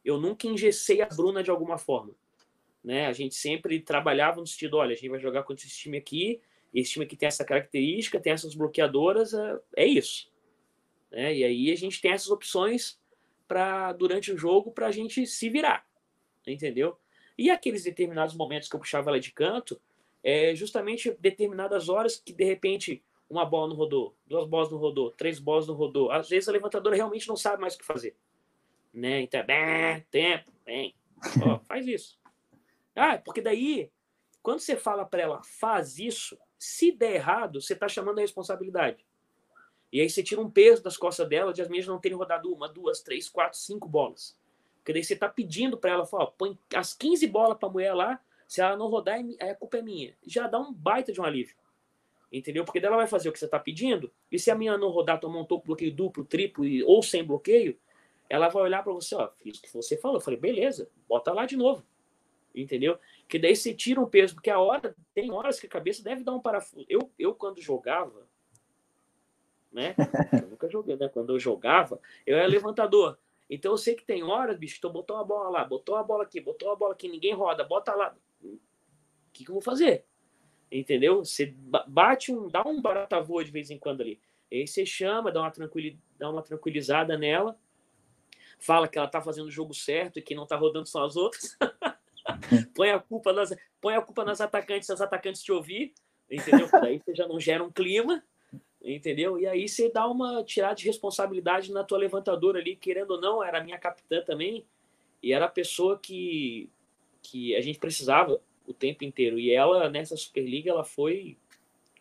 [0.07, 2.13] eu nunca engessei a Bruna de alguma forma.
[2.81, 3.07] Né?
[3.07, 6.39] A gente sempre trabalhava no sentido, olha, a gente vai jogar contra esse time aqui,
[6.73, 10.31] esse time aqui tem essa característica, tem essas bloqueadoras, é, é isso.
[11.11, 11.35] Né?
[11.37, 12.99] E aí a gente tem essas opções
[13.47, 15.87] para durante o jogo para a gente se virar,
[16.45, 16.97] entendeu?
[17.37, 19.79] E aqueles determinados momentos que eu puxava ela de canto,
[20.23, 25.11] é justamente determinadas horas que de repente uma bola não rodou, duas bolas não rodou,
[25.11, 26.11] três bolas não rodou.
[26.11, 28.15] Às vezes a levantadora realmente não sabe mais o que fazer
[28.97, 29.21] né?
[29.21, 30.95] Então, bem, tempo, bem,
[31.45, 32.19] ó, faz isso.
[32.95, 33.91] Ah, porque daí,
[34.41, 39.05] quando você fala para ela, faz isso, se der errado, você está chamando a responsabilidade.
[39.91, 42.51] E aí você tira um peso das costas dela de as minhas não terem rodado
[42.51, 44.37] uma, duas, três, quatro, cinco bolas.
[44.77, 47.93] Porque daí você está pedindo para ela, fala, põe as 15 bolas para a mulher
[47.93, 50.15] lá, se ela não rodar, a culpa é minha.
[50.25, 51.55] Já dá um baita de um alívio.
[52.31, 52.65] Entendeu?
[52.65, 55.19] Porque dela vai fazer o que você está pedindo, e se a minha não rodar,
[55.19, 57.77] tomar um topo bloqueio duplo, triplo ou sem bloqueio,
[58.29, 60.17] ela vai olhar para você, ó, fiz o que você falou.
[60.17, 61.85] Eu falei, beleza, bota lá de novo.
[62.53, 62.97] Entendeu?
[63.27, 66.23] Que daí você tira um peso, porque a hora, tem horas que a cabeça deve
[66.23, 66.85] dar um parafuso.
[66.89, 68.27] Eu, eu quando jogava,
[69.71, 69.95] né?
[70.43, 71.07] Eu nunca joguei, né?
[71.07, 73.17] Quando eu jogava, eu era levantador.
[73.49, 76.23] Então eu sei que tem horas, bicho, tu botou uma bola lá, botou uma bola
[76.23, 78.15] aqui, botou uma bola aqui, ninguém roda, bota lá.
[78.43, 78.57] O
[79.31, 80.05] que, que eu vou fazer?
[80.71, 81.23] Entendeu?
[81.23, 81.53] Você
[81.87, 84.19] bate um, dá um barata voa de vez em quando ali.
[84.51, 87.57] Aí você chama, dá uma, tranquili, dá uma tranquilizada nela,
[88.59, 91.15] fala que ela tá fazendo o jogo certo e que não tá rodando só as
[91.15, 91.57] outras.
[92.75, 95.93] põe, a culpa nas, põe a culpa nas atacantes, as atacantes te ouvir,
[96.29, 96.67] entendeu?
[96.71, 98.23] Daí você já não gera um clima,
[98.81, 99.39] entendeu?
[99.39, 103.43] E aí você dá uma tirada de responsabilidade na tua levantadora ali, querendo ou não,
[103.43, 104.65] era minha capitã também,
[105.21, 106.69] e era a pessoa que,
[107.21, 109.39] que a gente precisava o tempo inteiro.
[109.39, 111.37] E ela, nessa Superliga, ela foi,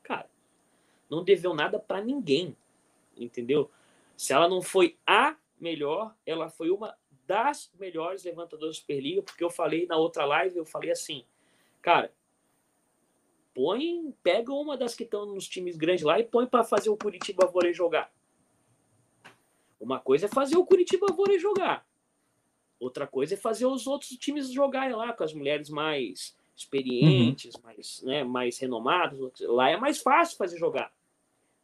[0.02, 0.28] cara,
[1.08, 2.56] não deveu nada para ninguém,
[3.16, 3.70] entendeu?
[4.16, 6.96] Se ela não foi a melhor, ela foi uma
[7.26, 11.24] das melhores levantadoras da Superliga, porque eu falei na outra live, eu falei assim,
[11.82, 12.12] cara,
[13.54, 16.96] põe, pega uma das que estão nos times grandes lá e põe para fazer o
[16.96, 18.12] Curitiba Vôlei jogar.
[19.80, 21.86] Uma coisa é fazer o Curitiba Vôlei jogar.
[22.78, 27.60] Outra coisa é fazer os outros times jogarem lá com as mulheres mais experientes, uhum.
[27.62, 29.18] mais, né, mais renomadas.
[29.40, 30.92] Lá é mais fácil fazer jogar.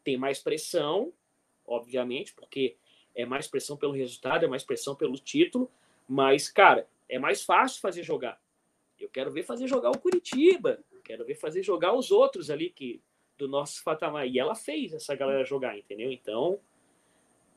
[0.02, 1.12] Tem mais pressão,
[1.66, 2.76] obviamente, porque
[3.14, 5.70] é mais pressão pelo resultado, é mais pressão pelo título,
[6.08, 8.40] mas, cara, é mais fácil fazer jogar.
[8.98, 13.00] Eu quero ver fazer jogar o Curitiba, quero ver fazer jogar os outros ali que
[13.36, 14.26] do nosso patamar.
[14.26, 16.10] E ela fez essa galera jogar, entendeu?
[16.10, 16.58] Então,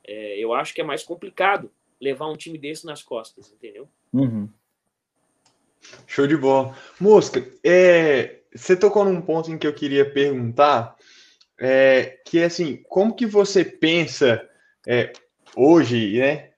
[0.04, 3.88] é, eu acho que é mais complicado levar um time desse nas costas, entendeu?
[4.12, 4.50] Uhum.
[6.08, 6.76] Show de bola.
[7.00, 10.96] Mosca, é, você tocou num ponto em que eu queria perguntar,
[11.60, 14.50] é, que é assim, como que você pensa,
[14.88, 15.14] é,
[15.56, 16.52] hoje, né?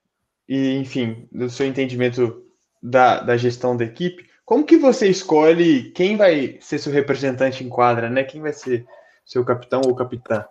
[0.48, 2.46] E, enfim, do seu entendimento
[2.82, 7.70] da, da gestão da equipe, como que você escolhe quem vai ser seu representante em
[7.70, 8.24] quadra, né?
[8.24, 8.88] Quem vai ser
[9.26, 10.46] seu capitão ou capitã?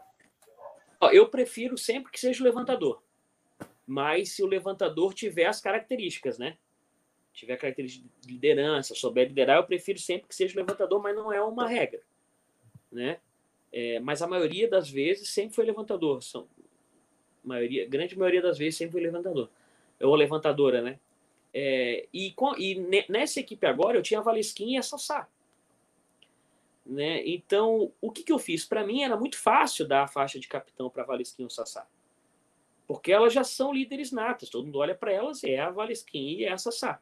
[1.12, 3.02] Eu prefiro sempre que seja o levantador.
[3.86, 6.58] Mas se o levantador tiver as características, né?
[7.32, 11.32] Tiver características de liderança, souber liderar, eu prefiro sempre que seja o levantador, mas não
[11.32, 12.02] é uma regra,
[12.90, 13.18] né?
[13.72, 16.22] É, mas a maioria das vezes sempre foi levantador.
[16.22, 16.48] São,
[17.46, 19.48] maioria, grande maioria das vezes sempre foi levantador.
[20.00, 20.98] Ou levantadora, né?
[21.54, 22.74] É, e, com, e
[23.08, 25.26] nessa equipe agora eu tinha a Valesquinha e a Sassá.
[26.84, 27.26] Né?
[27.26, 28.64] Então, o que, que eu fiz?
[28.64, 31.86] Para mim era muito fácil dar a faixa de capitão para Valesquinha e o Sassá.
[32.86, 36.44] Porque elas já são líderes natas, todo mundo olha para elas, é a Valesquinha e
[36.44, 37.00] é a Sassá.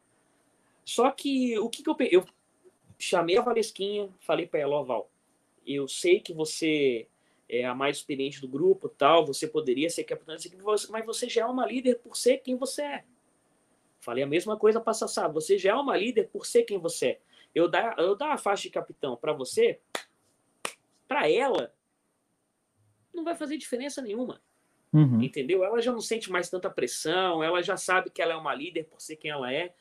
[0.84, 2.24] Só que o que, que eu Eu
[2.99, 5.11] chamei a Valesquinha, falei para ela, ó, Val,
[5.66, 7.07] eu sei que você
[7.49, 10.36] é a mais experiente do grupo, tal, você poderia ser capitã,
[10.90, 13.05] mas você já é uma líder por ser quem você é.
[14.01, 17.07] Falei a mesma coisa para Sassá, você já é uma líder por ser quem você
[17.07, 17.20] é.
[17.55, 19.78] Eu dar, eu dar a faixa de capitão para você,
[21.07, 21.72] para ela,
[23.12, 24.42] não vai fazer diferença nenhuma.
[24.92, 25.22] Uhum.
[25.22, 25.64] Entendeu?
[25.64, 28.84] Ela já não sente mais tanta pressão, ela já sabe que ela é uma líder
[28.84, 29.74] por ser quem ela é.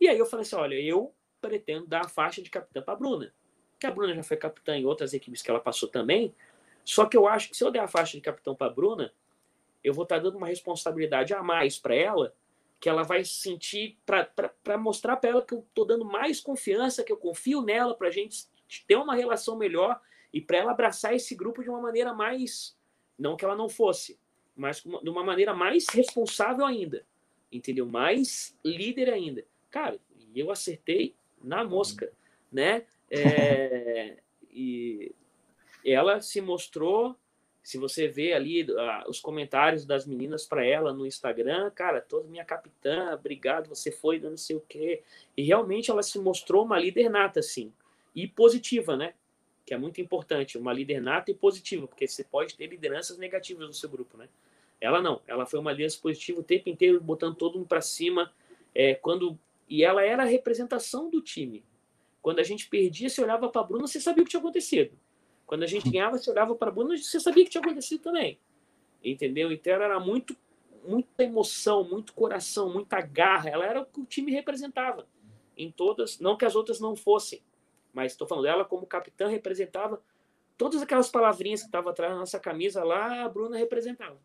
[0.00, 3.32] E aí eu falei assim: olha, eu pretendo dar a faixa de capitã para Bruna.
[3.78, 6.34] Que a Bruna já foi capitã em outras equipes que ela passou também.
[6.84, 9.12] Só que eu acho que se eu der a faixa de capitão para a Bruna,
[9.82, 12.34] eu vou estar tá dando uma responsabilidade a mais para ela,
[12.78, 17.12] que ela vai sentir, para mostrar para ela que eu estou dando mais confiança, que
[17.12, 18.46] eu confio nela, para a gente
[18.86, 20.00] ter uma relação melhor
[20.32, 22.76] e para ela abraçar esse grupo de uma maneira mais.
[23.18, 24.18] Não que ela não fosse,
[24.56, 27.04] mas de uma maneira mais responsável ainda.
[27.52, 27.84] Entendeu?
[27.84, 29.44] Mais líder ainda.
[29.70, 29.98] Cara,
[30.34, 32.12] eu acertei na mosca,
[32.50, 32.86] né?
[33.12, 34.18] É,
[34.52, 35.12] e
[35.84, 37.16] ela se mostrou.
[37.62, 42.28] Se você vê ali uh, os comentários das meninas para ela no Instagram, cara, toda
[42.28, 45.02] minha capitã, obrigado, você foi, não sei o quê.
[45.36, 47.72] E realmente ela se mostrou uma líder nata, assim,
[48.14, 49.14] e positiva, né?
[49.66, 53.66] Que é muito importante, uma líder nata e positiva, porque você pode ter lideranças negativas
[53.66, 54.28] no seu grupo, né?
[54.80, 58.32] Ela não, ela foi uma liderança positiva o tempo inteiro, botando todo mundo para cima.
[58.74, 59.38] É, quando
[59.70, 61.62] e ela era a representação do time.
[62.20, 64.90] Quando a gente perdia, você olhava para a Bruna, você sabia o que tinha acontecido.
[65.50, 68.38] Quando a gente ganhava, você olhava para a Bruna, você sabia que tinha acontecido também.
[69.02, 69.50] Entendeu?
[69.50, 70.36] Então ela era muito,
[70.86, 73.50] muita emoção, muito coração, muita garra.
[73.50, 75.08] Ela era o que o time representava.
[75.56, 77.42] Em todas, não que as outras não fossem,
[77.92, 80.00] mas estou falando dela como capitã representava
[80.56, 84.18] todas aquelas palavrinhas que estavam atrás da nossa camisa lá, a Bruna representava.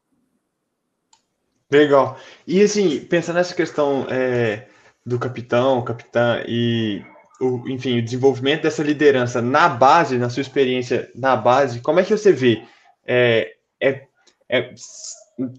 [1.71, 2.19] Legal.
[2.45, 4.69] E assim, pensando nessa questão é,
[5.03, 7.03] do capitão, capitã e
[7.39, 12.03] o, enfim, o desenvolvimento dessa liderança na base, na sua experiência na base, como é
[12.03, 12.65] que você vê?
[13.05, 14.07] É, é,
[14.49, 14.73] é,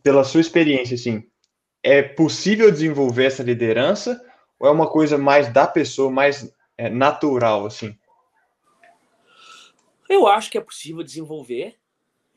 [0.03, 1.29] pela sua experiência, assim,
[1.83, 4.21] é possível desenvolver essa liderança
[4.59, 7.97] ou é uma coisa mais da pessoa, mais é, natural, assim?
[10.09, 11.77] Eu acho que é possível desenvolver.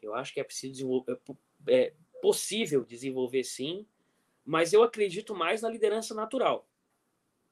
[0.02, 1.20] Eu acho que é possível desenvolver,
[1.68, 3.86] é, é possível desenvolver sim,
[4.46, 6.68] Mas eu acredito mais na liderança natural.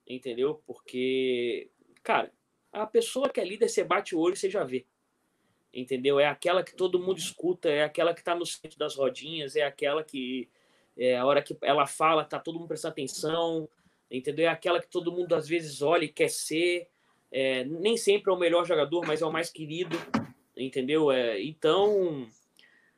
[0.07, 0.61] Entendeu?
[0.65, 1.69] Porque,
[2.08, 2.32] cara,
[2.72, 4.86] a pessoa que é líder, você bate o olho e você já vê.
[5.74, 6.22] Entendeu?
[6.22, 9.64] É aquela que todo mundo escuta, é aquela que está no centro das rodinhas, é
[9.64, 10.47] aquela que
[10.97, 13.68] é, a hora que ela fala, tá todo mundo prestando atenção,
[14.10, 14.45] entendeu?
[14.45, 16.88] É aquela que todo mundo às vezes olha e quer ser.
[17.30, 19.97] É, nem sempre é o melhor jogador, mas é o mais querido,
[20.55, 21.12] entendeu?
[21.12, 22.26] É, então,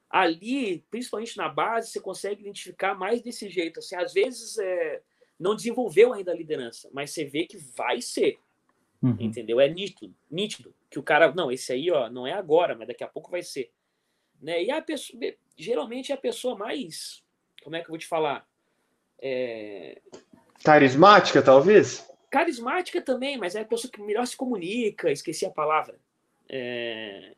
[0.08, 3.80] ali, principalmente na base, você consegue identificar mais desse jeito.
[3.80, 5.02] Assim, às vezes é,
[5.40, 8.38] não desenvolveu ainda a liderança, mas você vê que vai ser,
[9.02, 9.18] uhum.
[9.20, 9.60] entendeu?
[9.60, 13.04] É nítido, nítido que o cara, não, esse aí, ó, não é agora, mas daqui
[13.04, 13.72] a pouco vai ser,
[14.42, 14.64] né?
[14.64, 15.20] E a pessoa,
[15.58, 17.24] geralmente é a pessoa mais,
[17.64, 18.48] como é que eu vou te falar?
[19.22, 20.02] É,
[20.64, 22.08] Carismática, talvez?
[22.30, 25.98] Carismática também, mas é a pessoa que melhor se comunica, esqueci a palavra.
[26.48, 27.36] É,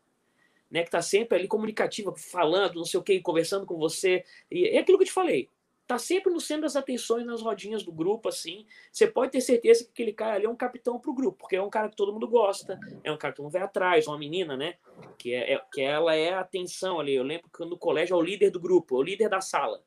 [0.69, 4.23] né, que está sempre ali comunicativa, falando, não sei o que, conversando com você.
[4.49, 5.49] E é aquilo que eu te falei.
[5.91, 8.65] Tá sempre no centro das atenções nas rodinhas do grupo, assim.
[8.89, 11.61] Você pode ter certeza que aquele cara ali é um capitão pro grupo, porque é
[11.61, 14.17] um cara que todo mundo gosta, é um cara que todo mundo vai atrás, uma
[14.17, 14.77] menina, né?
[15.17, 17.13] Que, é, é que ela é a atenção ali.
[17.13, 19.83] Eu lembro que no colégio é o líder do grupo, é o líder da sala.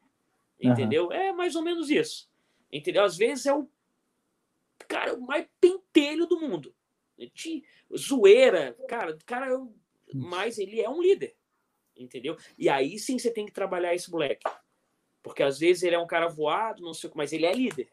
[0.61, 1.07] Entendeu?
[1.07, 1.13] Uhum.
[1.13, 2.31] É mais ou menos isso.
[2.71, 3.03] Entendeu?
[3.03, 3.67] Às vezes é o
[4.87, 6.75] cara o mais pentelho do mundo.
[7.33, 7.65] De
[7.97, 9.59] zoeira, cara, cara, é
[10.13, 11.35] mas ele é um líder.
[11.97, 12.37] Entendeu?
[12.59, 14.45] E aí sim você tem que trabalhar esse moleque.
[15.25, 17.53] Porque às vezes ele é um cara voado, não sei o que, mas ele é
[17.53, 17.89] líder.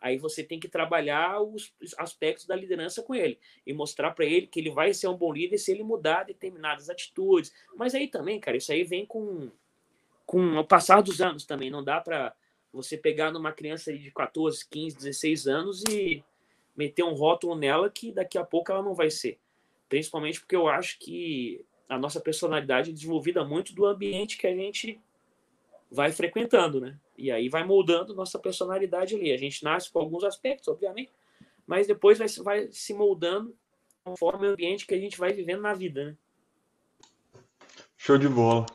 [0.00, 4.48] Aí você tem que trabalhar os aspectos da liderança com ele e mostrar para ele
[4.48, 7.54] que ele vai ser um bom líder se ele mudar determinadas atitudes.
[7.76, 9.50] Mas aí também, cara, isso aí vem com,
[10.26, 11.70] com o passar dos anos também.
[11.70, 12.34] Não dá para
[12.72, 16.22] você pegar numa criança de 14, 15, 16 anos e
[16.76, 19.38] meter um rótulo nela que daqui a pouco ela não vai ser.
[19.88, 24.54] Principalmente porque eu acho que a nossa personalidade é desenvolvida muito do ambiente que a
[24.54, 25.00] gente
[25.94, 26.98] vai frequentando, né?
[27.16, 29.32] E aí vai moldando nossa personalidade ali.
[29.32, 31.12] A gente nasce com alguns aspectos, obviamente,
[31.66, 33.54] mas depois vai, vai se moldando
[34.04, 36.16] conforme o ambiente que a gente vai vivendo na vida, né?
[37.96, 38.66] Show de bola.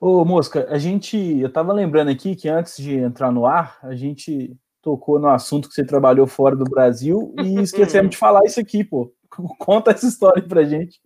[0.00, 1.16] Ô, Mosca, a gente.
[1.40, 5.68] Eu tava lembrando aqui que antes de entrar no ar, a gente tocou no assunto
[5.68, 9.12] que você trabalhou fora do Brasil e esquecemos de falar isso aqui, pô.
[9.58, 11.00] Conta essa história pra gente.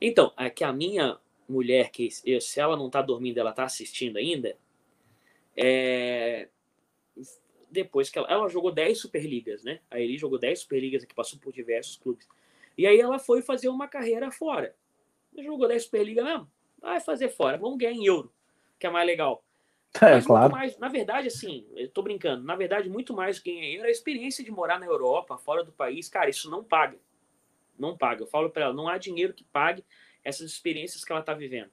[0.00, 1.18] Então, é que a minha
[1.48, 4.56] mulher, que se ela não tá dormindo, ela tá assistindo ainda,
[5.56, 6.48] é...
[7.70, 9.80] depois que ela, ela jogou 10 Superligas, né?
[9.90, 12.28] A Eli jogou 10 Superligas aqui, passou por diversos clubes.
[12.76, 14.74] E aí ela foi fazer uma carreira fora.
[15.36, 16.48] Jogou 10 Superligas mesmo?
[16.80, 18.32] vai fazer fora, vamos ganhar em euro,
[18.78, 19.44] que é mais legal.
[20.02, 20.52] É, Mas claro.
[20.52, 23.86] Mais, na verdade, assim, eu tô brincando, na verdade, muito mais do que ganhar euro
[23.86, 26.98] é a experiência de morar na Europa, fora do país, cara, isso não paga.
[27.78, 28.22] Não paga.
[28.22, 29.82] Eu falo para ela, não há dinheiro que pague
[30.24, 31.70] essas experiências que ela tá vivendo.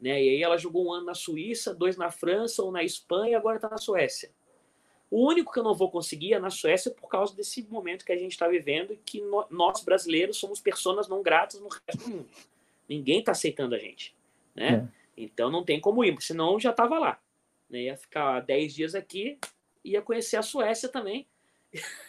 [0.00, 0.22] Né?
[0.22, 3.34] E aí ela jogou um ano na Suíça, dois na França ou na Espanha, e
[3.34, 4.30] agora está na Suécia.
[5.10, 8.12] O único que eu não vou conseguir é na Suécia por causa desse momento que
[8.12, 12.04] a gente está vivendo e que no, nós brasileiros somos pessoas não gratas no resto
[12.04, 12.28] do mundo.
[12.88, 14.14] Ninguém está aceitando a gente
[14.58, 14.88] né?
[15.16, 15.22] É.
[15.22, 17.20] Então não tem como ir, senão já estava lá.
[17.70, 17.82] Né?
[17.82, 19.38] Ia ficar 10 dias aqui,
[19.84, 21.26] ia conhecer a Suécia também.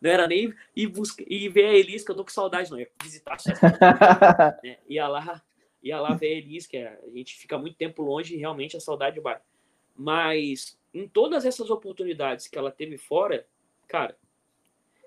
[0.00, 2.78] não era nem ir, buscar, ir ver a Elis, que eu tô com saudade, não.
[2.78, 3.36] Ia visitar
[4.62, 4.78] né?
[4.88, 5.42] Ia lá,
[5.82, 8.76] ia lá ver a Elis, que é, a gente fica muito tempo longe e realmente
[8.76, 9.40] a saudade vai.
[9.96, 13.46] Mas em todas essas oportunidades que ela teve fora,
[13.86, 14.16] cara,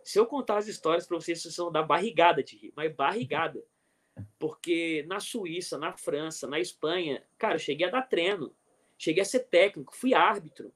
[0.03, 3.63] se eu contar as histórias para vocês, vocês vão dar barrigada de rir, mas barrigada.
[4.37, 8.53] Porque na Suíça, na França, na Espanha, cara, eu cheguei a dar treino,
[8.97, 10.71] cheguei a ser técnico, fui árbitro.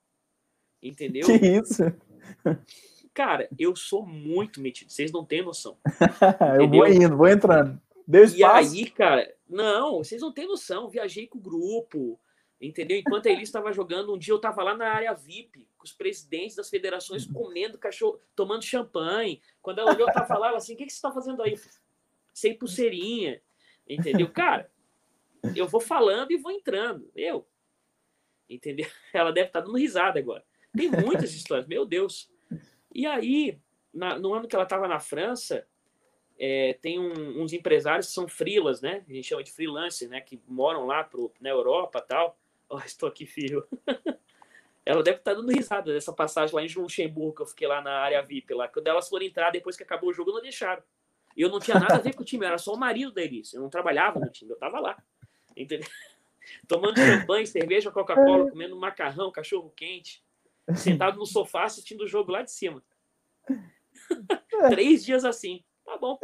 [0.81, 1.25] Entendeu?
[1.25, 1.83] Que isso?
[3.17, 5.75] Cara, eu sou muito metido, vocês não têm noção.
[6.61, 7.81] eu vou indo, vou entrando.
[8.07, 8.75] Deu espaço.
[8.75, 10.87] E aí, cara, não, vocês não têm noção.
[10.87, 12.19] Viajei com o grupo,
[12.61, 12.95] entendeu?
[12.95, 15.91] Enquanto a Elis estava jogando, um dia eu estava lá na área VIP, com os
[15.91, 19.41] presidentes das federações comendo cachorro, tomando champanhe.
[19.63, 21.59] Quando ela olhou, eu tava lá, ela assim: o que, que você está fazendo aí?
[22.31, 23.41] sem pulseirinha,
[23.89, 24.29] entendeu?
[24.29, 24.69] Cara,
[25.55, 27.09] eu vou falando e vou entrando.
[27.15, 27.47] Eu.
[28.47, 28.85] Entendeu?
[29.11, 30.45] Ela deve estar dando risada agora.
[30.71, 32.29] Tem muitas histórias, meu Deus.
[32.97, 33.59] E aí,
[33.93, 35.67] na, no ano que ela estava na França,
[36.39, 39.05] é, tem um, uns empresários que são frilas, né?
[39.07, 40.19] A gente chama de freelancer, né?
[40.19, 42.35] Que moram lá pro, na Europa tal.
[42.67, 43.67] Oh, estou aqui, filho.
[44.83, 47.91] ela deve estar dando risada dessa passagem lá em Luxemburgo, que eu fiquei lá na
[47.99, 48.67] área VIP lá.
[48.67, 50.81] Quando elas foram entrar, depois que acabou o jogo, não deixaram.
[51.35, 53.11] E eu não tinha nada a ver com o time, eu era só o marido
[53.11, 53.53] da Elis.
[53.53, 54.97] Eu não trabalhava no time, eu tava lá.
[55.55, 55.87] Entendeu?
[56.67, 60.23] Tomando champanhe, cerveja, Coca-Cola, comendo macarrão, cachorro quente,
[60.75, 62.83] sentado no sofá assistindo o jogo lá de cima.
[64.69, 65.63] Três dias assim.
[65.85, 66.17] Tá bom.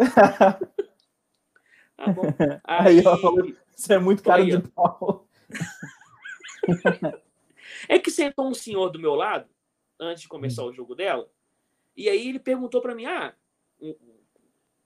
[1.95, 2.23] Tá bom.
[2.65, 5.27] Aí, aí falou, isso é muito caro de pau.
[7.87, 9.47] É que sentou um senhor do meu lado,
[9.99, 11.29] antes de começar o jogo dela,
[11.95, 13.33] e aí ele perguntou para mim: ah,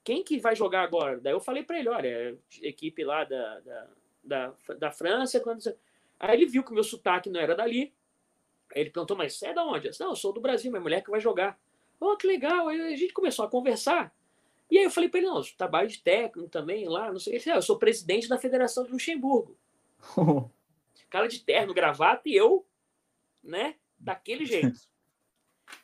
[0.04, 1.20] quem que vai jogar agora?
[1.20, 3.86] Daí eu falei para ele: olha, equipe lá da, da,
[4.24, 5.40] da, da França.
[5.40, 5.60] Quando...
[6.18, 7.94] Aí ele viu que o meu sotaque não era dali.
[8.74, 9.86] Aí ele perguntou: mas você é da onde?
[9.86, 11.58] Eu disse, não, eu sou do Brasil, minha mulher que vai jogar.
[12.00, 12.68] Oh, que legal.
[12.68, 14.14] Aí a gente começou a conversar.
[14.70, 17.40] E aí eu falei para ele: não, trabalho de técnico também lá, não sei o
[17.40, 17.50] que.
[17.50, 19.56] Eu sou presidente da Federação de Luxemburgo.
[21.10, 22.66] Cara de terno, gravata e eu,
[23.42, 24.78] né, daquele jeito.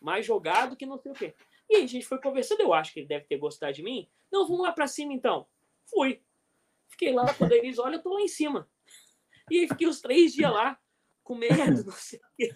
[0.01, 1.35] Mais jogado que não sei o quê.
[1.68, 4.07] E aí a gente foi conversando, eu acho que ele deve ter gostado de mim.
[4.30, 5.47] Não, vamos lá para cima então.
[5.87, 6.20] Fui.
[6.89, 8.68] Fiquei lá, quando eles olham, eu tô lá em cima.
[9.51, 10.78] E aí fiquei os três dias lá,
[11.25, 11.55] com medo,
[11.85, 12.55] não sei o quê.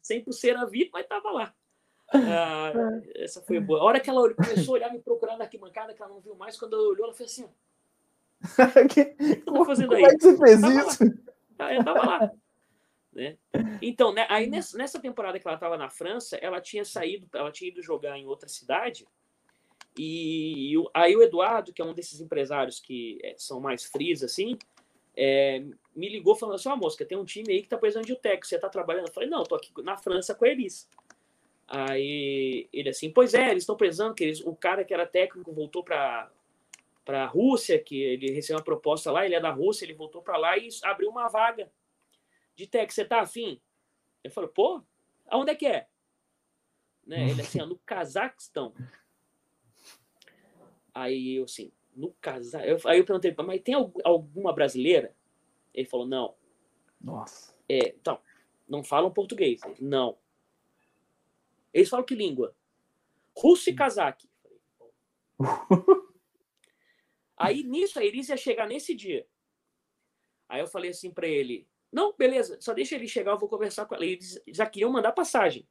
[0.00, 1.54] Sem pulseira VIP, mas tava lá.
[2.12, 2.72] Ah,
[3.16, 3.80] essa foi boa.
[3.80, 6.36] A hora que ela começou a olhar, me procurar na arquibancada, que ela não viu
[6.36, 7.48] mais, quando ela olhou, ela fez assim:
[8.84, 10.02] O que, que tá fazendo aí?
[10.02, 11.04] Como é que você fez isso?
[11.58, 11.74] Lá.
[11.74, 12.32] Eu tava lá.
[13.12, 13.38] Né?
[13.80, 17.50] Então, né, aí nessa, nessa temporada que ela estava na França, ela tinha saído, ela
[17.50, 19.06] tinha ido jogar em outra cidade.
[19.98, 24.22] E, e aí o Eduardo, que é um desses empresários que é, são mais frios
[24.22, 24.58] assim,
[25.16, 25.64] é,
[25.94, 28.12] me ligou falando assim: Ó, oh, moça, tem um time aí que tá precisando de
[28.12, 29.06] um técnico, você tá trabalhando?
[29.08, 30.88] Eu falei: Não, tô aqui na França com a Elis.
[31.66, 35.52] Aí ele assim: Pois é, eles estão precisando, que eles, o cara que era técnico
[35.52, 36.30] voltou para
[37.04, 40.20] para a Rússia, que ele recebeu uma proposta lá, ele é da Rússia, ele voltou
[40.20, 41.70] para lá e abriu uma vaga
[42.56, 42.94] de técnico.
[42.94, 43.60] Você tá afim?
[44.22, 44.82] Eu falo: Pô,
[45.28, 45.86] aonde é que é?
[47.06, 47.30] Né?
[47.30, 48.74] Ele assim: No Cazaquistão.
[50.92, 52.62] Aí eu assim: no casal.
[52.62, 53.74] Eu, aí eu perguntei, mas tem
[54.04, 55.14] alguma brasileira?
[55.72, 56.34] Ele falou, não.
[57.00, 57.54] Nossa.
[57.68, 58.20] É, então,
[58.68, 59.60] não falam português.
[59.80, 60.16] Não.
[61.72, 62.54] Eles falam que língua?
[63.36, 64.28] Russo e cazaque.
[67.36, 69.26] aí nisso a Iris ia chegar nesse dia.
[70.48, 73.84] Aí eu falei assim para ele: Não, beleza, só deixa ele chegar, eu vou conversar
[73.84, 74.06] com ela.
[74.06, 75.68] Eles já queriam mandar passagem.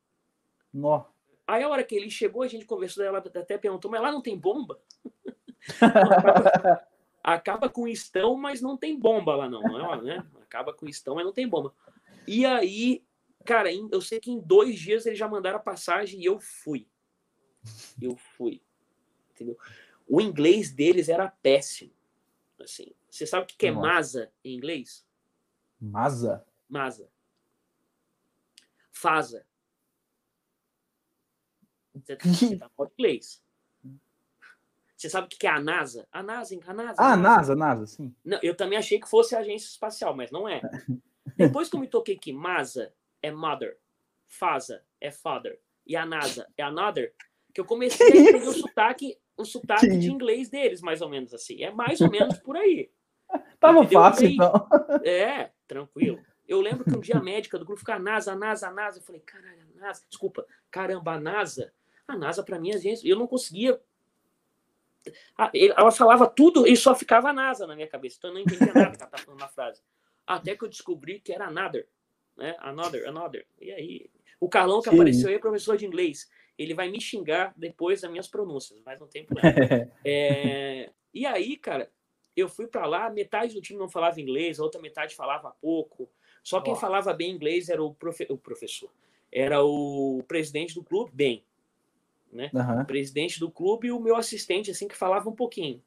[0.72, 1.10] Nossa.
[1.48, 4.22] Aí a hora que ele chegou, a gente conversou, ela até perguntou: Mas lá não
[4.22, 4.80] tem bomba?
[7.24, 9.62] acaba, com estão, mas não tem bomba lá, não.
[9.62, 10.28] não é, né?
[10.42, 11.74] Acaba com estão, mas não tem bomba.
[12.28, 13.04] E aí,
[13.44, 16.88] cara, eu sei que em dois dias eles já mandaram a passagem e eu fui.
[18.02, 18.62] Eu fui.
[19.32, 19.58] Entendeu?
[20.08, 21.92] O inglês deles era péssimo.
[22.60, 25.06] Assim, você sabe o que é masa em inglês?
[25.80, 26.46] Masa?
[26.70, 27.10] Masa.
[28.92, 29.46] Faza.
[31.94, 33.45] Você, você tá inglês.
[34.96, 36.08] Você sabe o que é a NASA?
[36.12, 36.96] A NASA, a NASA.
[36.98, 38.16] Ah, a NASA, a NASA, sim.
[38.24, 40.62] Não, eu também achei que fosse a agência espacial, mas não é.
[41.36, 43.78] Depois que eu me toquei que MASA é mother,
[44.28, 47.14] FASA é father e a NASA é another,
[47.54, 51.34] que eu comecei a entender o sotaque, o sotaque de inglês deles, mais ou menos
[51.34, 51.64] assim.
[51.64, 52.90] É mais ou menos por aí.
[53.60, 54.02] Tava Entendeu?
[54.02, 54.68] fácil, então.
[55.04, 56.20] É, tranquilo.
[56.48, 59.00] Eu lembro que um dia a médica do grupo ficava NASA, NASA, NASA.
[59.00, 60.04] Eu falei, caralho, a NASA.
[60.08, 61.74] Desculpa, caramba, a NASA.
[62.08, 63.80] A NASA, para mim, a gente, eu não conseguia
[65.54, 68.16] ela falava tudo e só ficava NASA na minha cabeça.
[68.18, 69.82] Então eu não entendia nada que ela estava falando na frase.
[70.26, 71.88] Até que eu descobri que era another.
[72.36, 72.56] Né?
[72.60, 73.46] Another, another.
[73.60, 74.96] E aí, o Carlão que Sim.
[74.96, 76.30] apareceu aí é professor de inglês.
[76.58, 79.56] Ele vai me xingar depois das minhas pronúncias, mas não tem problema.
[80.04, 80.92] é...
[81.14, 81.92] E aí, cara,
[82.36, 86.10] eu fui para lá, metade do time não falava inglês, a outra metade falava pouco.
[86.44, 88.28] Só quem falava bem inglês era o, profe...
[88.30, 88.92] o professor.
[89.32, 91.44] Era o presidente do clube, bem
[92.36, 92.52] né?
[92.54, 92.86] Uhum.
[92.86, 95.82] Presidente do clube e o meu assistente, assim, que falava um pouquinho.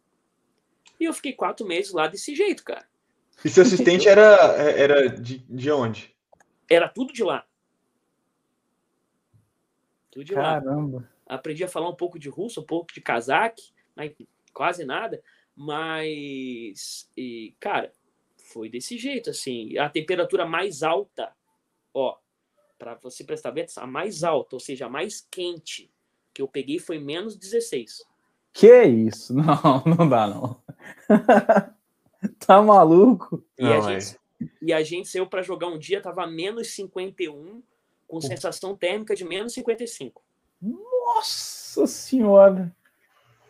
[0.99, 2.86] E eu fiquei quatro meses lá desse jeito, cara.
[3.44, 4.22] E seu assistente era,
[4.57, 6.14] era de, de onde?
[6.68, 7.46] Era tudo de lá.
[10.11, 10.99] Tudo de Caramba.
[10.99, 11.36] lá.
[11.36, 14.12] Aprendi a falar um pouco de russo, um pouco de cazaque, mas
[14.53, 15.22] quase nada.
[15.55, 17.92] Mas, e, cara,
[18.36, 19.76] foi desse jeito, assim.
[19.78, 21.32] A temperatura mais alta,
[21.92, 22.18] ó,
[22.78, 25.90] para você prestar atenção, a mais alta, ou seja, a mais quente
[26.32, 28.04] que eu peguei foi menos 16.
[28.52, 29.34] Que isso?
[29.36, 30.60] Não, não dá, não.
[32.44, 33.44] tá maluco?
[33.56, 34.18] E, não, a, gente,
[34.60, 37.62] e a gente saiu para jogar um dia, tava menos 51,
[38.06, 40.22] com sensação térmica de menos 55.
[40.60, 42.74] Nossa senhora!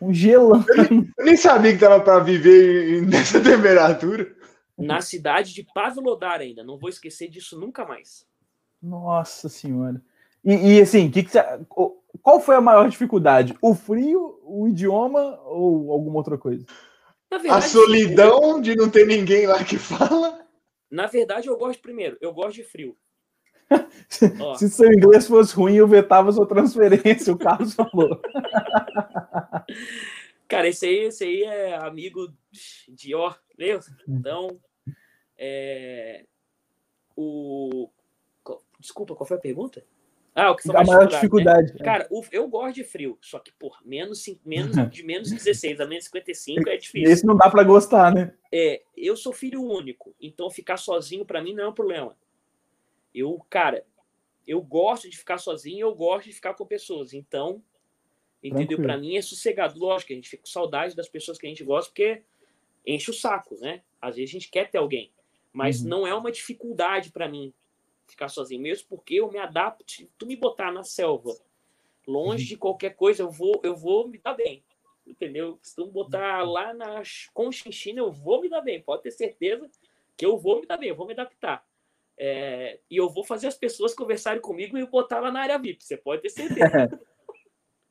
[0.01, 0.63] Um gelão.
[1.17, 4.33] Eu nem sabia que tava para viver nessa temperatura.
[4.77, 6.63] Na cidade de Pavlodar ainda.
[6.63, 8.25] Não vou esquecer disso nunca mais.
[8.81, 10.01] Nossa senhora.
[10.43, 11.43] E, e assim, que que você,
[12.21, 13.55] qual foi a maior dificuldade?
[13.61, 16.65] O frio, o idioma ou alguma outra coisa?
[17.29, 18.61] Verdade, a solidão eu...
[18.61, 20.45] de não ter ninguém lá que fala?
[20.89, 22.97] Na verdade, eu gosto primeiro, eu gosto de frio.
[24.09, 28.19] Se seu inglês fosse ruim, eu vetava sua transferência, o Carlos falou.
[30.47, 32.33] Cara, esse aí, esse aí é amigo
[32.87, 33.79] de ó, meu.
[34.07, 34.59] Então,
[35.37, 36.25] é,
[37.15, 37.91] o
[38.79, 39.85] Desculpa, qual foi a pergunta?
[40.35, 41.83] Ah, o que foi A maior dificuldade, né?
[41.83, 45.85] Cara, o- eu gosto de frio, só que, por menos, menos de menos 16 a
[45.85, 47.11] menos 55 é difícil.
[47.11, 48.33] Esse não dá pra gostar, né?
[48.51, 52.15] É, eu sou filho único, então ficar sozinho pra mim não é um problema.
[53.13, 53.83] Eu, cara,
[54.47, 57.13] eu gosto de ficar sozinho, eu gosto de ficar com pessoas.
[57.13, 57.61] Então,
[58.41, 58.77] entendeu?
[58.81, 59.79] Pra mim é sossegado.
[59.79, 62.21] Lógico, a gente fica com saudade das pessoas que a gente gosta, porque
[62.85, 63.81] enche o saco, né?
[64.01, 65.11] Às vezes a gente quer ter alguém,
[65.51, 65.87] mas Uhum.
[65.89, 67.53] não é uma dificuldade pra mim
[68.09, 69.91] ficar sozinho, mesmo porque eu me adapto.
[69.91, 71.35] Se tu me botar na selva,
[72.07, 74.63] longe de qualquer coisa, eu vou, eu vou me dar bem.
[75.05, 75.57] Entendeu?
[75.61, 77.01] Se tu me botar lá na
[77.33, 78.81] Conchinchina, eu vou me dar bem.
[78.81, 79.69] Pode ter certeza
[80.15, 81.65] que eu vou me dar bem, eu vou me adaptar.
[82.17, 85.83] É, e eu vou fazer as pessoas conversarem comigo e botar lá na área VIP.
[85.83, 86.99] Você pode ter certeza.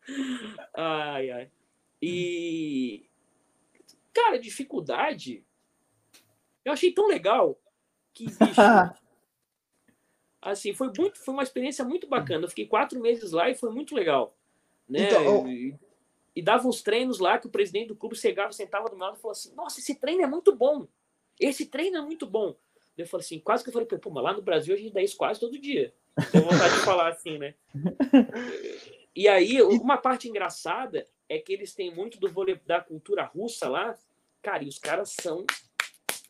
[0.75, 1.51] ai, ai.
[2.01, 3.09] E.
[4.12, 5.45] Cara, dificuldade.
[6.64, 7.59] Eu achei tão legal
[8.12, 8.61] que, bicho,
[10.41, 12.45] assim, foi muito, foi uma experiência muito bacana.
[12.45, 14.34] Eu fiquei quatro meses lá e foi muito legal,
[14.89, 15.07] né?
[15.07, 15.74] Então, e,
[16.34, 19.18] e dava uns treinos lá que o presidente do clube chegava, sentava do meu lado
[19.18, 20.86] e falou assim: Nossa, esse treino é muito bom.
[21.39, 22.57] Esse treino é muito bom.
[22.97, 25.01] Eu falei assim, quase que eu falei, pô, mas lá no Brasil a gente dá
[25.01, 25.95] isso quase todo dia.
[26.32, 27.55] Tenho vontade de falar assim, né?
[29.14, 33.68] E aí, uma parte engraçada é que eles têm muito do vôlei da cultura russa
[33.68, 33.99] lá.
[34.41, 35.45] Cara, e os caras são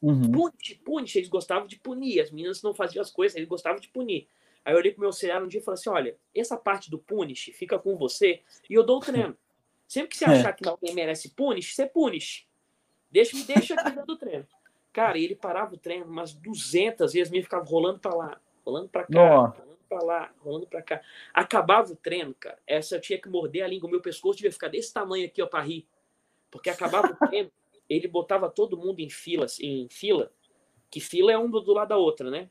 [0.00, 0.30] Uhum.
[0.30, 3.88] punish, punish, eles gostavam de punir, as meninas não faziam as coisas, eles gostavam de
[3.88, 4.28] punir.
[4.64, 6.98] Aí eu olhei pro meu auxiliar um dia e falei assim: olha, essa parte do
[6.98, 9.36] punish fica com você e eu dou o treino.
[9.88, 10.28] Sempre que você É.
[10.28, 12.46] achar que alguém merece punish, você punish.
[13.10, 14.46] Deixa, me deixa aqui dando o treino.
[14.92, 19.04] Cara, ele parava o treino umas 200 vezes, me ficava rolando pra lá, rolando pra
[19.04, 19.10] cá,
[19.46, 21.00] rolando pra lá, rolando pra cá.
[21.32, 22.58] Acabava o treino, cara.
[22.66, 25.40] Essa eu tinha que morder a língua, o meu pescoço devia ficar desse tamanho aqui,
[25.40, 25.86] ó, pra rir.
[26.50, 27.50] Porque acabava o treino,
[27.88, 30.32] ele botava todo mundo em filas, em fila,
[30.90, 32.50] que fila é um do, do lado da outra, né?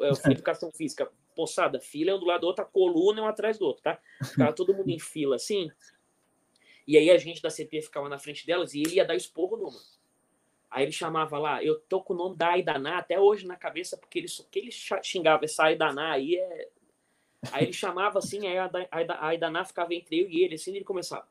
[0.00, 3.58] É, educação física, poçada, fila é um do lado da outra, coluna é um atrás
[3.58, 4.00] do outro, tá?
[4.24, 5.70] Ficava todo mundo em fila, assim.
[6.86, 9.56] E aí a gente da CP ficava na frente delas e ele ia dar esporro
[9.56, 9.78] numa.
[10.70, 13.96] Aí ele chamava lá, eu tô com o nome da Aidaná até hoje na cabeça,
[13.96, 14.70] porque ele, que ele
[15.02, 16.68] xingava essa Aidaná aí é.
[17.52, 20.84] Aí ele chamava assim, aí a Aidaná ficava entre eu e ele, assim, e ele
[20.84, 21.26] começava.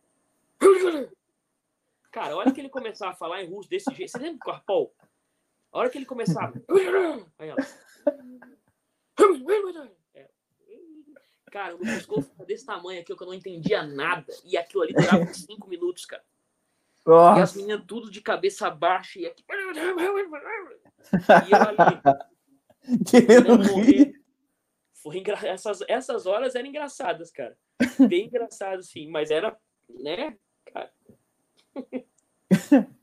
[2.18, 4.40] Cara, a hora que ele começava a falar em russo desse jeito, você lembra do
[4.40, 4.92] Carpol?
[5.72, 6.52] A hora que ele começava.
[7.38, 7.62] Aí ela.
[10.16, 10.28] É.
[11.52, 14.34] Cara, o meu pescoço ficava desse tamanho aqui, que eu não entendia nada.
[14.44, 16.24] E aquilo ali durava uns 5 minutos, cara.
[16.24, 17.16] E as
[17.46, 17.56] Nossa.
[17.60, 19.44] meninas tudo de cabeça baixa e aqui.
[19.48, 19.70] E eu
[21.62, 22.02] ali,
[23.08, 24.14] Querendo morrer.
[25.04, 25.38] Foi engra...
[25.48, 27.56] essas, essas horas eram engraçadas, cara.
[28.10, 29.08] Bem engraçado, sim.
[29.08, 29.56] Mas era,
[29.88, 30.36] né?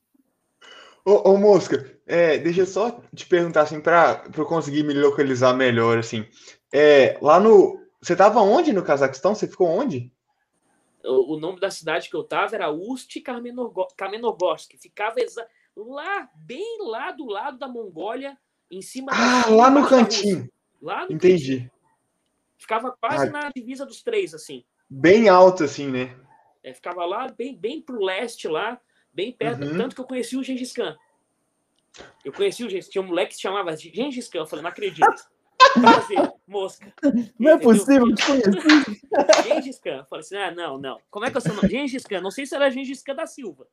[1.04, 5.52] Ô, ô, Mosca, é, deixa eu só te perguntar assim, para eu conseguir me localizar
[5.52, 6.26] melhor, assim.
[6.72, 7.78] É, lá no.
[8.00, 9.34] Você tava onde no Cazaquistão?
[9.34, 10.10] Você ficou onde?
[11.04, 13.20] O, o nome da cidade que eu tava era Ust
[13.96, 14.72] Kamenogorsk.
[14.80, 15.16] Ficava
[15.76, 18.38] lá, bem lá do lado da Mongólia,
[18.70, 20.50] em cima Ah, lá no cantinho.
[20.80, 21.16] Lá no cantinho.
[21.16, 21.70] Entendi.
[22.56, 23.30] Ficava quase Ah.
[23.30, 24.64] na divisa dos três, assim.
[24.88, 26.16] Bem alto, assim, né?
[26.64, 28.80] É, ficava lá, bem, bem pro leste, lá,
[29.12, 29.62] bem perto.
[29.64, 29.76] Uhum.
[29.76, 30.96] Tanto que eu conheci o Gengis Khan.
[32.24, 34.38] Eu conheci o Gengis Tinha um moleque que se chamava Gengis Khan.
[34.38, 35.06] Eu falei, não acredito.
[35.74, 36.92] Prazer, mosca.
[37.02, 37.10] Não
[37.50, 37.60] é Entendeu?
[37.60, 39.00] possível te conhecer.
[39.44, 39.98] Gengis Khan.
[39.98, 40.98] Eu falei assim, ah, não, não.
[41.10, 41.68] Como é que seu nome?
[41.68, 42.20] Gengis Khan.
[42.22, 43.66] Não sei se era Gengis Khan da Silva.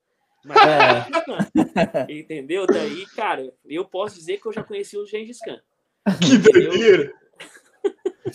[0.44, 0.62] Mas É.
[0.70, 2.08] era Gengis Khan.
[2.10, 2.68] Entendeu?
[2.68, 5.62] Daí, cara, eu posso dizer que eu já conheci o Gengis Khan.
[6.20, 7.14] Que doideira!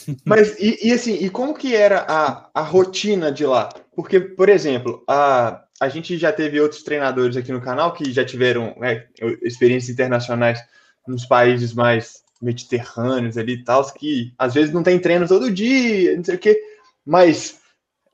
[0.25, 3.69] Mas, e, e assim, e como que era a, a rotina de lá?
[3.95, 8.25] Porque, por exemplo, a, a gente já teve outros treinadores aqui no canal que já
[8.25, 9.07] tiveram né,
[9.43, 10.61] experiências internacionais
[11.07, 16.17] nos países mais mediterrâneos ali e tal, que às vezes não tem treino todo dia,
[16.17, 16.61] não sei o quê,
[17.05, 17.61] mas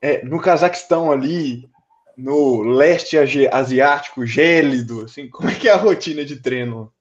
[0.01, 1.68] é, no Cazaquistão ali,
[2.16, 6.93] no leste asiático, gélido, assim, como é que é a rotina de treino?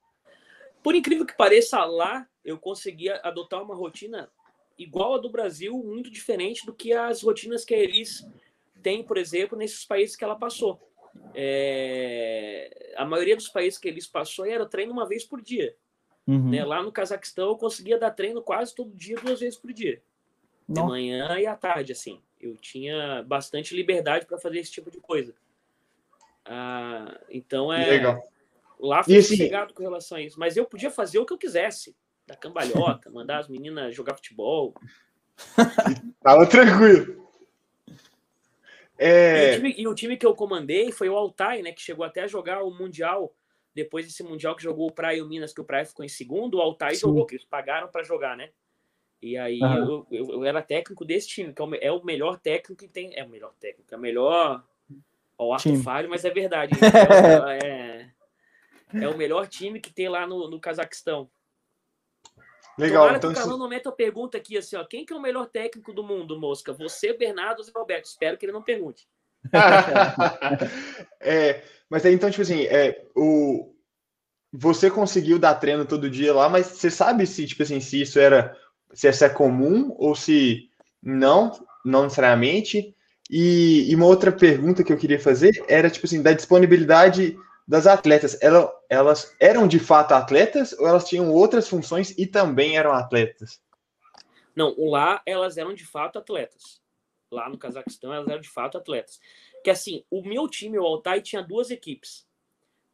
[0.82, 4.30] Por incrível que pareça, lá eu conseguia adotar uma rotina
[4.82, 8.28] igual a do Brasil, muito diferente do que as rotinas que a Elis
[8.82, 10.80] tem, por exemplo, nesses países que ela passou.
[11.34, 15.76] É, A maioria dos países que eles passou era treino uma vez por dia.
[16.28, 16.50] Uhum.
[16.50, 16.64] Né?
[16.64, 20.02] Lá no Cazaquistão eu conseguia dar treino quase todo dia, duas vezes por dia.
[20.68, 20.88] De Nossa.
[20.88, 22.22] manhã e à tarde, assim.
[22.40, 25.36] Eu tinha bastante liberdade para fazer esse tipo de coisa.
[26.46, 27.86] Ah, então é.
[27.86, 28.24] legal.
[28.80, 30.40] Lá foi sossegado com relação a isso.
[30.40, 31.96] Mas eu podia fazer o que eu quisesse.
[32.32, 34.74] Da cambalhota, mandar as meninas jogar futebol.
[36.24, 37.28] Tava tranquilo.
[38.98, 41.74] E, o É, time, e o time que eu comandei foi o Altai, né?
[41.74, 43.36] Que chegou até a jogar o Mundial.
[43.76, 46.10] Depois desse Mundial que jogou o Praia e o Minas, que o Praia ficou em
[46.10, 47.02] segundo, o Altai Sim.
[47.02, 48.50] jogou, que eles pagaram para jogar, né?
[49.22, 49.76] E aí uhum.
[49.76, 52.88] eu, eu, eu, era técnico desse time, que é o, é o, melhor técnico que
[52.88, 53.14] tem.
[53.14, 54.64] É o melhor técnico, é o melhor.
[55.38, 56.72] Ó, o ato falho, mas é verdade.
[58.94, 61.30] É, é, é, o melhor time que tem lá no, no Cazaquistão.
[62.78, 63.04] Legal.
[63.04, 64.84] Tomara então, que o Carlão não meta a pergunta aqui assim, ó.
[64.84, 66.74] Quem que é o melhor técnico do mundo, Mosca?
[66.74, 68.06] Você, Bernardo ou Roberto?
[68.06, 69.08] Espero que ele não pergunte.
[71.20, 73.74] é, mas aí, então, tipo assim, é, o,
[74.52, 78.20] você conseguiu dar treino todo dia lá, mas você sabe se, tipo assim, se isso
[78.20, 78.56] era,
[78.94, 80.70] se isso é comum ou se
[81.02, 81.52] não,
[81.86, 82.96] não necessariamente.
[83.30, 87.38] E, e uma outra pergunta que eu queria fazer era, tipo assim, da disponibilidade
[87.68, 88.38] das atletas.
[88.42, 93.62] Elas, elas eram de fato atletas ou elas tinham outras funções e também eram atletas?
[94.56, 96.82] Não, lá elas eram de fato atletas.
[97.32, 99.20] Lá no Cazaquistão elas eram de fato atletas.
[99.64, 102.26] Que assim, o meu time, o Altai, tinha duas equipes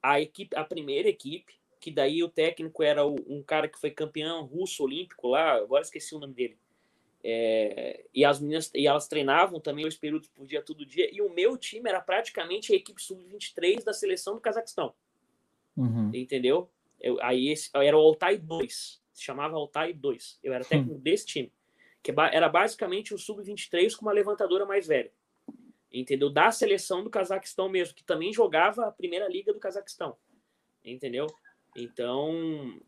[0.02, 3.92] a equipe, a primeira equipe, que daí o técnico era o, um cara que foi
[3.92, 6.58] campeão russo olímpico lá, agora esqueci o nome dele.
[7.30, 11.14] É, e as meninas e elas treinavam também os períodos por dia, todo dia.
[11.14, 14.94] E o meu time era praticamente a equipe sub-23 da seleção do Cazaquistão.
[15.76, 16.10] Uhum.
[16.14, 16.70] Entendeu?
[17.02, 20.40] Eu, aí esse, era o Altai 2, se chamava Altai 2.
[20.42, 21.02] Eu era técnico uhum.
[21.02, 21.52] desse time,
[22.02, 25.12] que era basicamente o sub-23 com uma levantadora mais velha
[25.92, 26.30] entendeu?
[26.30, 30.18] Da seleção do Cazaquistão mesmo, que também jogava a primeira liga do Cazaquistão,
[30.84, 31.28] entendeu?
[31.76, 32.80] Então,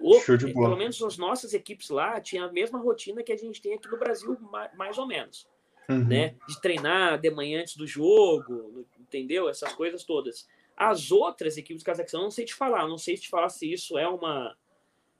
[0.00, 3.74] o, pelo menos as nossas equipes lá tinham a mesma rotina que a gente tem
[3.74, 4.36] aqui no Brasil,
[4.76, 5.48] mais ou menos,
[5.88, 6.04] uhum.
[6.04, 6.34] né?
[6.48, 9.48] De treinar de manhã antes do jogo, entendeu?
[9.48, 10.46] Essas coisas todas.
[10.76, 13.96] As outras equipes do Cazaquistão, não sei te falar, não sei te falar se isso
[13.96, 14.56] é uma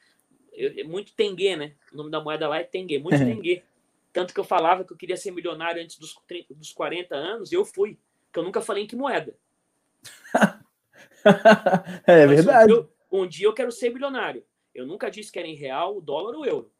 [0.85, 1.75] muito tengue, né?
[1.93, 3.63] O nome da moeda lá é tengue, muito tengue.
[4.11, 7.53] Tanto que eu falava que eu queria ser milionário antes dos, 30, dos 40 anos,
[7.53, 7.97] e eu fui.
[8.33, 9.33] Que eu nunca falei em que moeda.
[12.05, 12.73] é Mas verdade.
[12.73, 14.43] Um dia, eu, um dia eu quero ser milionário.
[14.75, 16.71] Eu nunca disse que era em real, dólar ou euro.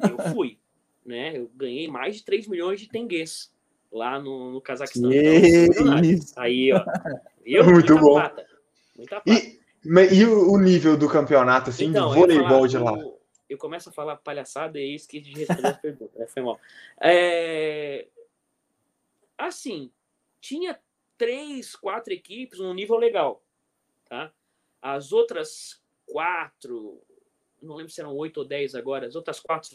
[0.00, 0.58] Eu fui.
[1.06, 1.38] né?
[1.38, 3.52] Eu ganhei mais de 3 milhões de tenguês
[3.90, 5.10] lá no, no Cazaquistão.
[5.12, 5.86] Então,
[6.36, 6.84] Aí, ó.
[7.44, 8.14] Eu, Muito bom.
[8.14, 8.46] Prata.
[9.26, 9.58] E,
[10.12, 12.96] e o nível do campeonato, assim, então, do voleibol de lá?
[13.48, 16.18] Eu começo a falar palhaçada e esqueci de responder as perguntas.
[16.18, 16.26] Né?
[16.26, 16.58] Foi mal.
[17.00, 18.06] É...
[19.36, 19.90] Assim,
[20.40, 20.78] tinha
[21.18, 23.44] três, quatro equipes num nível legal.
[24.08, 24.32] Tá?
[24.80, 27.00] As outras quatro,
[27.62, 29.70] não lembro se eram oito ou dez agora, as outras quatro,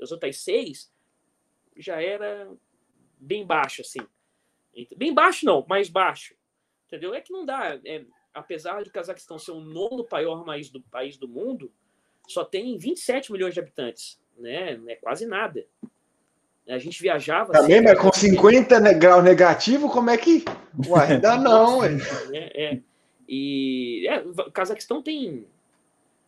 [0.00, 0.92] as outras seis,
[1.76, 2.48] já era
[3.18, 4.00] bem baixo, assim.
[4.96, 6.34] Bem baixo não, mais baixo.
[6.86, 7.14] Entendeu?
[7.14, 7.78] É que não dá.
[7.84, 8.04] É,
[8.34, 11.72] apesar de Cazaquistão ser o nono maior país do, país do mundo,
[12.28, 14.80] só tem 27 milhões de habitantes, né?
[14.88, 15.66] É quase nada.
[16.68, 17.52] A gente viajava.
[17.52, 20.44] Também, assim, mas com 50 graus negativo, como é que.
[20.86, 21.96] Ué, ainda não, é,
[22.32, 22.80] é.
[23.28, 25.46] E é, o Cazaquistão tem.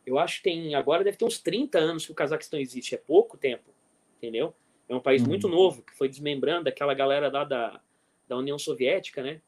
[0.04, 0.74] Eu acho que tem.
[0.74, 2.94] Agora deve ter uns 30 anos que o Cazaquistão existe.
[2.94, 3.70] É pouco tempo.
[4.18, 4.54] Entendeu?
[4.88, 5.54] É um país muito uhum.
[5.54, 7.80] novo, que foi desmembrando aquela galera lá da,
[8.28, 9.40] da União Soviética, né?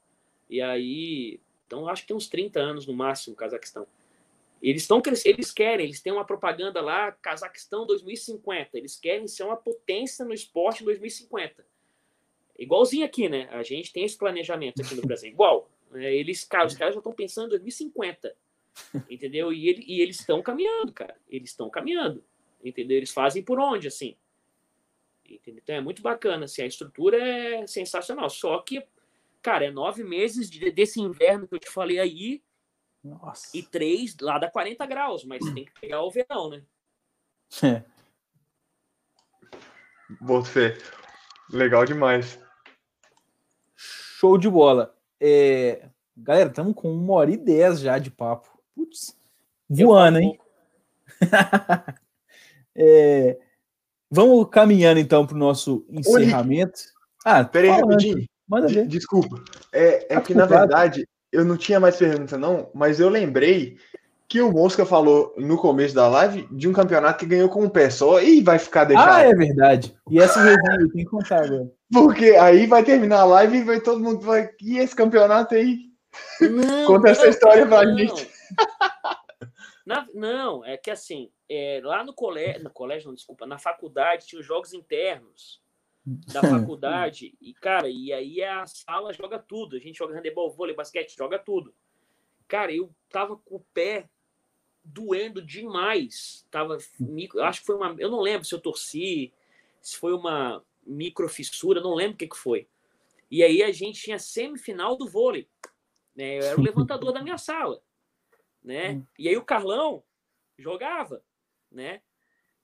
[0.48, 1.40] E aí.
[1.66, 3.86] Então, acho que tem uns 30 anos no máximo o Cazaquistão.
[4.62, 8.78] Eles estão eles querem, eles têm uma propaganda lá, Cazaquistão 2050.
[8.78, 11.66] Eles querem ser uma potência no esporte em 2050.
[12.58, 13.48] Igualzinho aqui, né?
[13.50, 15.68] A gente tem esse planejamento aqui no Brasil, igual.
[15.90, 16.14] Né?
[16.14, 18.34] Eles, os caras já estão pensando em 2050,
[19.08, 19.52] entendeu?
[19.52, 21.16] E, ele, e eles estão caminhando, cara.
[21.28, 22.22] Eles estão caminhando,
[22.62, 22.96] entendeu?
[22.96, 24.16] Eles fazem por onde, assim.
[25.24, 25.60] Entendeu?
[25.62, 28.28] Então é muito bacana, assim, a estrutura é sensacional.
[28.28, 28.84] Só que,
[29.40, 32.42] cara, é nove meses de, desse inverno que eu te falei aí,
[33.04, 33.54] nossa.
[33.54, 36.62] E três lá dá 40 graus, mas tem que pegar o verão, né?
[37.62, 37.84] É.
[40.44, 40.78] Fé.
[41.50, 42.40] Legal demais.
[43.76, 44.96] Show de bola.
[45.20, 45.90] É...
[46.16, 48.53] Galera, estamos com uma hora e dez já de papo.
[48.74, 49.16] Putz,
[49.68, 50.38] voando, hein?
[52.74, 53.38] é...
[54.10, 56.80] Vamos caminhando então para o nosso encerramento.
[57.24, 58.24] Ah, peraí, rapidinho.
[58.48, 58.86] Manda ver.
[58.86, 59.42] Desculpa.
[59.72, 63.76] É, é tá que, na verdade, eu não tinha mais pergunta, não, mas eu lembrei
[64.28, 67.68] que o Mosca falou no começo da live de um campeonato que ganhou com um
[67.68, 69.08] pé só e vai ficar deixado.
[69.08, 69.94] Ah, é verdade.
[70.10, 71.70] E essa resenha eu tenho que contar agora.
[71.92, 74.48] Porque aí vai terminar a live e vai todo mundo vai.
[74.60, 75.78] E esse campeonato aí?
[76.40, 77.96] Não, Conta essa história pra não.
[77.96, 78.28] gente.
[79.84, 84.26] Na, não, é que assim, é, lá no colégio, no colégio, não, desculpa, na faculdade
[84.26, 85.62] tinha os jogos internos
[86.04, 89.76] da faculdade, e cara, e aí a sala joga tudo.
[89.76, 91.74] A gente joga handebol, vôlei, basquete, joga tudo.
[92.48, 94.08] Cara, eu tava com o pé
[94.84, 96.46] doendo demais.
[96.50, 99.32] Tava, acho que foi uma, eu não lembro se eu torci,
[99.80, 102.68] se foi uma microfissura, não lembro o que, que foi.
[103.30, 105.48] E aí a gente tinha semifinal do vôlei.
[106.14, 106.38] Né?
[106.38, 107.82] Eu era o levantador da minha sala.
[108.64, 108.92] Né?
[108.92, 109.06] Hum.
[109.18, 110.02] E aí o Carlão
[110.58, 111.22] jogava,
[111.70, 112.00] né?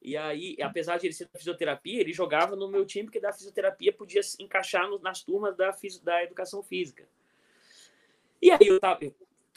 [0.02, 3.32] E aí, apesar de ele ser da fisioterapia, ele jogava no meu time, porque da
[3.32, 7.06] fisioterapia podia se encaixar no, nas turmas da, da educação física.
[8.40, 9.14] E aí eu, tava, eu,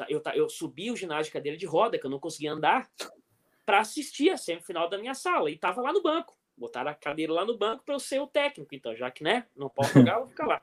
[0.09, 2.91] eu, eu subi o ginásio de cadeira de roda, que eu não conseguia andar,
[3.65, 5.49] para assistir a semifinal da minha sala.
[5.49, 6.37] E tava lá no banco.
[6.57, 8.75] Botaram a cadeira lá no banco para eu ser o técnico.
[8.75, 10.61] Então, já que né, não posso jogar, eu vou ficar lá.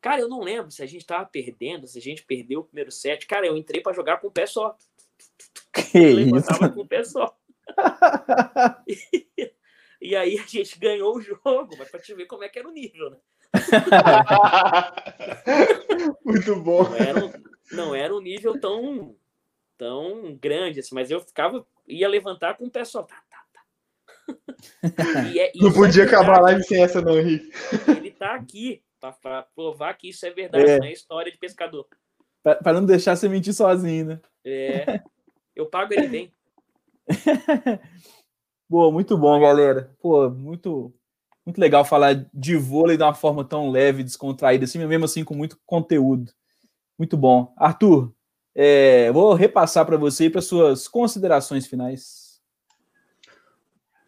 [0.00, 2.90] Cara, eu não lembro se a gente tava perdendo, se a gente perdeu o primeiro
[2.90, 3.24] set.
[3.24, 4.76] Cara, eu entrei para jogar com o pé só.
[5.72, 6.48] Que eu isso?
[6.74, 7.36] com o pé só.
[8.86, 9.26] e,
[10.00, 12.68] e, aí a gente ganhou o jogo, mas para te ver como é que era
[12.68, 13.18] o nível, né?
[16.24, 16.84] Muito bom.
[16.84, 17.42] Não era,
[17.72, 19.16] não era um nível tão,
[19.78, 23.02] tão grande, assim, mas eu ficava, ia levantar com o pé só.
[23.02, 23.62] Tá, tá, tá.
[25.36, 27.50] É, não podia é acabar a live sem essa, não, Henrique.
[27.88, 30.78] Ele tá aqui para provar que isso é verdade, é.
[30.78, 31.86] não é história de pescador.
[32.42, 34.20] Para não deixar você mentir sozinho, né?
[34.44, 35.00] É.
[35.54, 36.32] Eu pago ele bem.
[38.68, 39.94] Boa, muito bom, galera.
[40.00, 40.92] Pô, muito,
[41.44, 45.34] muito legal falar de vôlei de uma forma tão leve, descontraída, assim, mesmo assim com
[45.34, 46.32] muito conteúdo.
[46.98, 47.52] Muito bom.
[47.56, 48.14] Arthur,
[48.54, 52.40] é, vou repassar para você para suas considerações finais.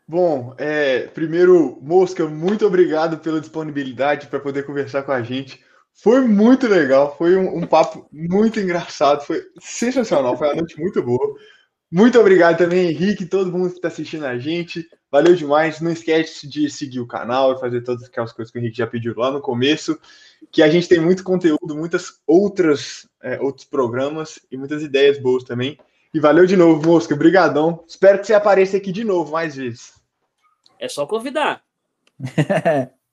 [0.07, 5.65] Bom, é, primeiro, Mosca, muito obrigado pela disponibilidade para poder conversar com a gente.
[5.95, 11.03] Foi muito legal, foi um, um papo muito engraçado, foi sensacional, foi uma noite muito
[11.03, 11.37] boa.
[11.91, 14.85] Muito obrigado também, Henrique, todo mundo que está assistindo a gente.
[15.11, 15.81] Valeu demais.
[15.81, 18.87] Não esquece de seguir o canal e fazer todas aquelas coisas que o Henrique já
[18.87, 19.97] pediu lá no começo.
[20.51, 25.45] Que a gente tem muito conteúdo, muitas outras é, outros programas e muitas ideias boas
[25.45, 25.79] também.
[26.13, 27.15] E valeu de novo, Mosca.
[27.15, 27.85] Obrigadão.
[27.87, 29.95] Espero que você apareça aqui de novo mais vezes.
[30.81, 31.63] É só convidar.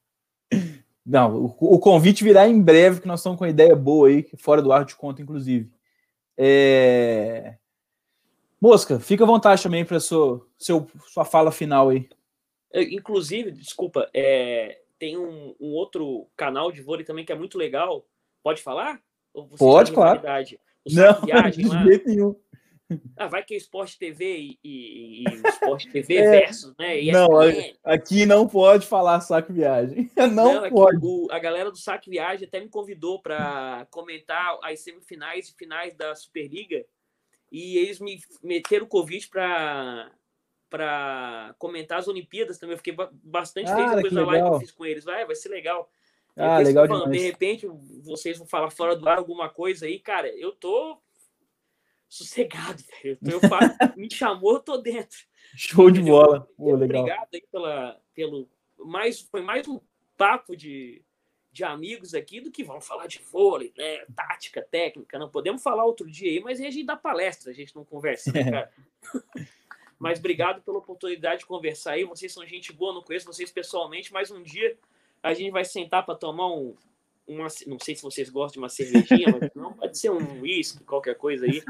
[1.11, 4.25] Não, o, o, convite virá em breve, que nós estamos com uma ideia boa aí,
[4.37, 5.69] fora do ar de conta, inclusive.
[6.37, 7.57] É...
[8.61, 12.07] Mosca, fica à vontade também para sua, sua fala final aí.
[12.73, 18.05] Inclusive, desculpa, é, tem um, um, outro canal de vôlei também que é muito legal.
[18.41, 19.01] Pode falar?
[19.57, 20.21] Pode, claro.
[20.87, 21.21] Não,
[21.51, 22.35] de jeito nenhum.
[23.17, 27.01] Ah, vai que é Esporte TV e, e, e Esporte TV é, versus, né?
[27.11, 27.29] não,
[27.83, 30.09] aqui não pode falar Saque Viagem.
[30.31, 30.99] Não, não pode.
[31.01, 35.95] O, a galera do Saque Viagem até me convidou para comentar as semifinais e finais
[35.95, 36.85] da Superliga
[37.51, 40.11] e eles me meteram o convite para
[40.69, 42.75] para comentar as Olimpíadas também.
[42.75, 45.03] Eu fiquei bastante ah, feliz depois da live que eu fiz com eles.
[45.03, 45.91] Vai, vai ser legal.
[46.37, 47.67] Ah, legal falando, De repente,
[48.01, 50.29] vocês vão falar fora do ar alguma coisa aí, cara.
[50.29, 50.97] Eu tô
[52.11, 53.17] sossegado, velho.
[53.23, 55.17] Eu, falo, me chamou, eu tô dentro.
[55.55, 56.45] Show de bola.
[56.57, 57.03] Pô, legal.
[57.03, 58.49] Obrigado aí pela, pelo.
[58.77, 59.79] Mais, foi mais um
[60.17, 61.01] papo de,
[61.53, 64.05] de amigos aqui do que vamos falar de vôlei, né?
[64.13, 65.17] Tática, técnica.
[65.17, 67.85] Não podemos falar outro dia aí, mas aí a gente dá palestra, a gente não
[67.85, 68.71] conversa, né, cara?
[69.97, 72.03] mas obrigado pela oportunidade de conversar aí.
[72.03, 74.77] Vocês são gente boa, não conheço vocês pessoalmente, mas um dia
[75.23, 76.75] a gente vai sentar para tomar um.
[77.27, 80.83] Uma, não sei se vocês gostam de uma cervejinha, mas não pode ser um uísque,
[80.83, 81.63] qualquer coisa aí.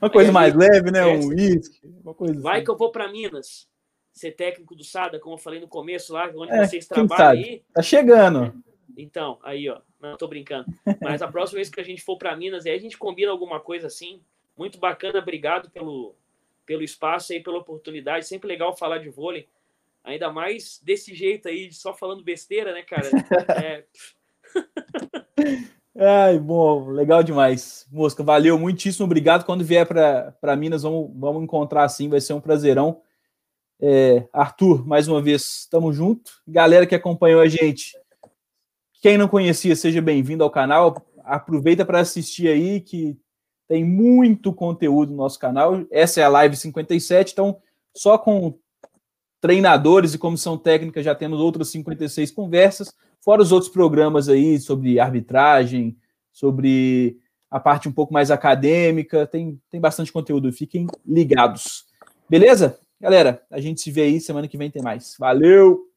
[0.00, 1.06] Uma coisa aí, mais leve, né?
[1.06, 2.64] Um uísque, uma coisa Vai assim.
[2.64, 3.68] que eu vou para Minas
[4.12, 7.62] ser técnico do SADA, como eu falei no começo lá, onde é, vocês trabalham aí.
[7.72, 8.62] Tá chegando.
[8.96, 9.80] Então, aí, ó.
[10.00, 10.66] Não, tô brincando.
[11.00, 13.60] Mas a próxima vez que a gente for para Minas, aí a gente combina alguma
[13.60, 14.20] coisa assim.
[14.56, 15.18] Muito bacana.
[15.18, 16.14] Obrigado pelo,
[16.66, 18.26] pelo espaço aí, pela oportunidade.
[18.26, 19.48] Sempre legal falar de vôlei.
[20.04, 23.08] Ainda mais desse jeito aí, só falando besteira, né, cara?
[23.64, 23.84] É...
[25.96, 27.86] Ai, bom, legal demais.
[27.90, 29.44] Mosca, valeu, muitíssimo obrigado.
[29.44, 33.02] Quando vier para Minas, vamos, vamos encontrar assim, vai ser um prazerão.
[33.80, 36.30] É, Arthur, mais uma vez, estamos junto.
[36.46, 37.96] Galera que acompanhou a gente,
[39.02, 41.04] quem não conhecia, seja bem-vindo ao canal.
[41.24, 43.18] Aproveita para assistir aí, que
[43.66, 45.84] tem muito conteúdo no nosso canal.
[45.90, 47.58] Essa é a live 57, então
[47.94, 48.56] só com
[49.40, 54.98] treinadores e comissão técnica já temos outras 56 conversas, fora os outros programas aí sobre
[55.00, 55.96] arbitragem,
[56.32, 57.18] sobre
[57.50, 61.84] a parte um pouco mais acadêmica, tem, tem bastante conteúdo, fiquem ligados.
[62.28, 62.78] Beleza?
[63.00, 65.16] Galera, a gente se vê aí, semana que vem tem mais.
[65.18, 65.91] Valeu!